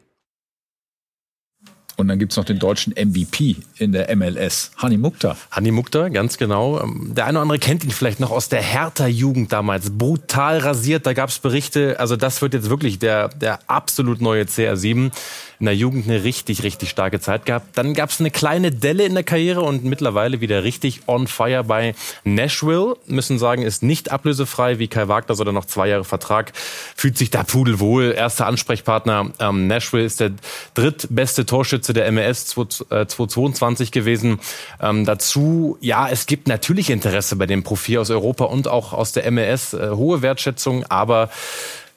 Und 1.98 2.10
dann 2.10 2.20
gibt 2.20 2.32
es 2.32 2.38
noch 2.38 2.46
den 2.46 2.60
deutschen 2.60 2.94
MVP 2.94 3.56
in 3.80 3.92
der 3.92 4.16
MLS, 4.16 4.70
Hani 4.78 4.98
Mukta. 4.98 5.36
Hani 5.50 5.72
Mukta, 5.72 6.10
ganz 6.10 6.38
genau. 6.38 6.80
Ähm, 6.80 7.14
der 7.16 7.26
eine 7.26 7.40
oder 7.40 7.42
andere 7.42 7.58
kennt 7.58 7.84
ihn 7.84 7.90
vielleicht 7.90 8.20
noch 8.20 8.30
aus 8.30 8.50
der 8.50 8.62
Hertha-Jugend 8.62 9.52
damals. 9.52 9.90
Brutal 9.90 10.60
rasiert, 10.60 11.08
da 11.08 11.14
gab 11.14 11.30
es 11.30 11.40
Berichte. 11.40 12.00
Also 12.00 12.16
das 12.16 12.44
wird 12.44 12.54
jetzt 12.54 12.70
wirklich 12.70 13.00
der, 13.00 13.30
der 13.30 13.60
absolut 13.68 14.22
neue 14.22 14.44
CR7 14.44 15.12
in 15.60 15.66
der 15.66 15.76
Jugend 15.76 16.08
eine 16.08 16.24
richtig, 16.24 16.64
richtig 16.64 16.90
starke 16.90 17.20
Zeit 17.20 17.46
gehabt. 17.46 17.78
Dann 17.78 17.94
gab 17.96 18.12
es 18.12 18.20
eine 18.20 18.30
kleine 18.30 18.72
Delle 18.72 19.06
in 19.06 19.16
der 19.16 19.24
Karriere 19.24 19.62
und 19.62 19.84
mittlerweile 19.84 20.40
wieder 20.40 20.64
richtig 20.64 21.02
on 21.08 21.28
fire 21.28 21.64
bei 21.64 21.96
Nashville. 22.24 22.96
Müssen 23.08 23.40
sagen, 23.40 23.64
ist 23.64 23.82
nicht 23.82 24.12
ablösefrei 24.12 24.78
wie 24.78 24.88
Kai 24.88 25.08
Wagner, 25.08 25.34
sondern 25.34 25.56
noch 25.56 25.66
zwei 25.66 25.88
Jahre 25.88 26.04
Vertrag. 26.04 26.54
Fühlt 26.96 27.18
sich 27.18 27.32
da 27.32 27.44
pudelwohl. 27.44 28.14
Erster 28.16 28.46
Ansprechpartner. 28.46 29.32
Ähm, 29.40 29.66
Nashville 29.68 30.06
ist 30.06 30.20
der 30.20 30.32
drittbeste 30.76 31.46
Torschütze 31.46 31.87
der 31.94 32.12
MLS 32.12 32.46
2022 32.48 33.92
gewesen. 33.92 34.40
Ähm, 34.82 35.06
dazu, 35.06 35.78
ja, 35.82 36.10
es 36.10 36.26
gibt 36.26 36.48
natürlich 36.48 36.90
Interesse 36.90 37.36
bei 37.36 37.46
dem 37.46 37.64
Profil 37.64 38.00
aus 38.00 38.10
Europa 38.10 38.46
und 38.46 38.68
auch 38.68 38.94
aus 38.94 39.12
der 39.12 39.30
MLS. 39.32 39.74
Äh, 39.74 39.90
hohe 39.92 40.22
Wertschätzung, 40.22 40.84
aber 40.86 41.30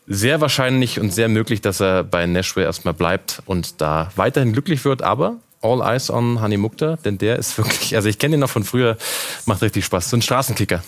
sehr 0.06 0.40
wahrscheinlich 0.40 0.98
und 0.98 1.12
sehr 1.12 1.28
möglich, 1.28 1.60
dass 1.60 1.80
er 1.80 2.02
bei 2.04 2.26
Nashville 2.26 2.66
erstmal 2.66 2.94
bleibt 2.94 3.42
und 3.46 3.80
da 3.80 4.10
weiterhin 4.16 4.52
glücklich 4.52 4.84
wird. 4.84 5.02
Aber 5.02 5.36
all 5.62 5.80
eyes 5.82 6.10
on 6.10 6.40
Hani 6.40 6.56
Mukta, 6.56 6.96
denn 7.04 7.18
der 7.18 7.36
ist 7.36 7.56
wirklich, 7.58 7.94
also 7.94 8.08
ich 8.08 8.18
kenne 8.18 8.34
ihn 8.34 8.40
noch 8.40 8.50
von 8.50 8.64
früher, 8.64 8.96
macht 9.46 9.62
richtig 9.62 9.84
Spaß. 9.84 10.10
So 10.10 10.16
ein 10.16 10.22
Straßenkicker. 10.22 10.82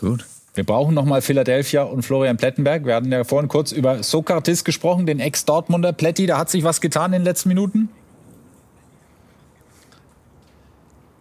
Gut. 0.00 0.24
Wir 0.54 0.64
brauchen 0.64 0.94
nochmal 0.94 1.22
Philadelphia 1.22 1.82
und 1.84 2.02
Florian 2.02 2.36
Plettenberg. 2.36 2.84
Wir 2.84 2.96
hatten 2.96 3.12
ja 3.12 3.22
vorhin 3.22 3.48
kurz 3.48 3.70
über 3.70 4.02
Sokrates 4.02 4.64
gesprochen, 4.64 5.06
den 5.06 5.20
Ex-Dortmunder 5.20 5.92
Pletti. 5.92 6.26
Da 6.26 6.36
hat 6.38 6.50
sich 6.50 6.64
was 6.64 6.80
getan 6.80 7.12
in 7.12 7.20
den 7.20 7.24
letzten 7.24 7.48
Minuten? 7.48 7.88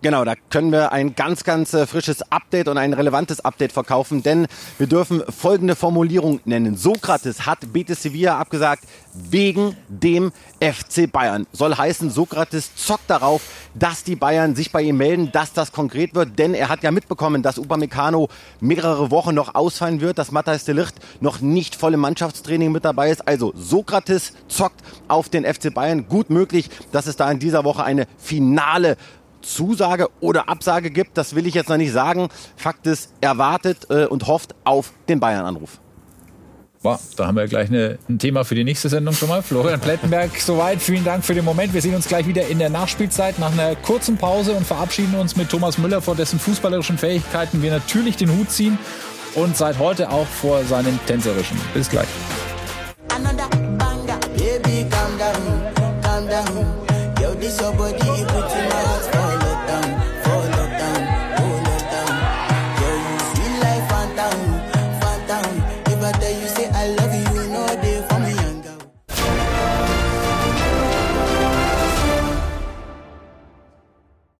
Genau, 0.04 0.24
da 0.24 0.36
können 0.52 0.72
wir 0.72 0.92
ein 0.92 1.16
ganz, 1.16 1.44
ganz 1.44 1.74
äh, 1.74 1.88
frisches 1.88 2.32
Update 2.32 2.68
und 2.68 2.78
ein 2.78 2.94
relevantes 2.94 3.40
Update 3.44 3.72
verkaufen, 3.72 4.22
denn 4.22 4.46
wir 4.78 4.86
dürfen 4.86 5.24
folgende 5.28 5.76
Formulierung 5.76 6.40
nennen. 6.46 6.78
Sokrates 6.78 7.48
hat 7.48 7.74
Betis 7.74 8.04
Sevilla 8.04 8.38
abgesagt 8.38 8.84
wegen 9.16 9.76
dem 9.88 10.32
FC 10.62 11.12
Bayern. 11.12 11.48
Soll 11.52 11.76
heißen, 11.76 12.12
Sokrates 12.12 12.76
zockt 12.76 13.10
darauf, 13.10 13.42
dass 13.74 14.04
die 14.04 14.16
Bayern 14.16 14.56
sich 14.56 14.72
bei 14.72 14.84
ihm 14.84 14.98
melden, 14.98 15.32
dass 15.32 15.54
das 15.54 15.72
konkret 15.72 16.14
wird, 16.14 16.38
denn 16.38 16.54
er 16.54 16.70
hat 16.70 16.84
ja 16.84 16.92
mitbekommen, 16.92 17.42
dass 17.42 17.58
Upamecano 17.58 18.30
mehrere 18.60 19.10
Wochen 19.10 19.34
noch 19.34 19.56
ausfallen 19.56 20.00
wird, 20.00 20.20
dass 20.20 20.32
Matthijs 20.32 20.66
de 20.66 20.76
Licht 20.76 20.96
noch 21.22 21.42
nicht 21.42 21.76
voll 21.76 21.96
im 21.96 22.02
Mannschaftstraining 22.02 22.72
mit 22.72 22.86
dabei 22.86 23.10
ist. 23.10 23.28
Also 23.28 23.52
Sokrates 23.56 24.34
zockt 24.48 24.82
auf 25.08 25.30
den 25.30 25.44
FC 25.44 25.74
Bayern. 25.74 26.08
Gut 26.08 26.30
möglich, 26.30 26.70
dass 26.92 27.08
es 27.08 27.16
da 27.16 27.32
in 27.32 27.40
dieser 27.40 27.64
Woche 27.64 27.84
eine 27.84 28.06
finale 28.20 28.96
Zusage 29.42 30.10
oder 30.20 30.50
Absage 30.50 30.90
gibt, 30.92 31.18
das 31.18 31.36
will 31.36 31.48
ich 31.48 31.54
jetzt 31.54 31.70
noch 31.70 31.78
nicht 31.78 31.92
sagen. 31.92 32.30
Fakt 32.56 32.88
ist, 32.88 33.14
er 33.22 33.38
wartet 33.38 33.90
äh, 33.90 34.06
und 34.06 34.28
hofft 34.28 34.56
auf 34.64 34.94
den 35.08 35.20
Bayern-Anruf. 35.20 35.80
Wow, 36.84 37.00
da 37.16 37.28
haben 37.28 37.36
wir 37.36 37.48
gleich 37.48 37.70
eine, 37.70 37.98
ein 38.08 38.20
Thema 38.20 38.46
für 38.46 38.56
die 38.56 38.64
nächste 38.64 38.88
Sendung 38.88 39.14
schon 39.14 39.30
mal. 39.30 39.42
Florian 39.42 39.80
Plettenberg, 39.80 40.32
soweit. 40.40 40.82
Vielen 40.82 41.04
Dank 41.04 41.26
für 41.26 41.34
den 41.34 41.44
Moment. 41.44 41.74
Wir 41.74 41.82
sehen 41.82 41.96
uns 41.96 42.08
gleich 42.08 42.28
wieder 42.28 42.48
in 42.48 42.60
der 42.60 42.70
Nachspielzeit 42.70 43.40
nach 43.40 43.52
einer 43.52 43.76
kurzen 43.76 44.18
Pause 44.18 44.54
und 44.54 44.66
verabschieden 44.66 45.16
uns 45.16 45.36
mit 45.36 45.50
Thomas 45.50 45.78
Müller, 45.78 46.02
vor 46.02 46.16
dessen 46.16 46.40
fußballerischen 46.40 46.98
Fähigkeiten 46.98 47.62
wir 47.62 47.72
natürlich 47.72 48.16
den 48.16 48.32
Hut 48.38 48.52
ziehen 48.52 48.78
und 49.36 49.58
seit 49.58 49.80
heute 49.80 50.12
auch 50.12 50.28
vor 50.28 50.64
seinen 50.66 51.00
tänzerischen. 51.08 51.58
Bis 51.74 51.90
gleich. 51.90 52.08
Baby, 54.38 54.86
calm 54.90 55.18
down, 55.18 56.02
calm 56.02 56.28
down. 56.28 56.88
Yo, 57.20 57.34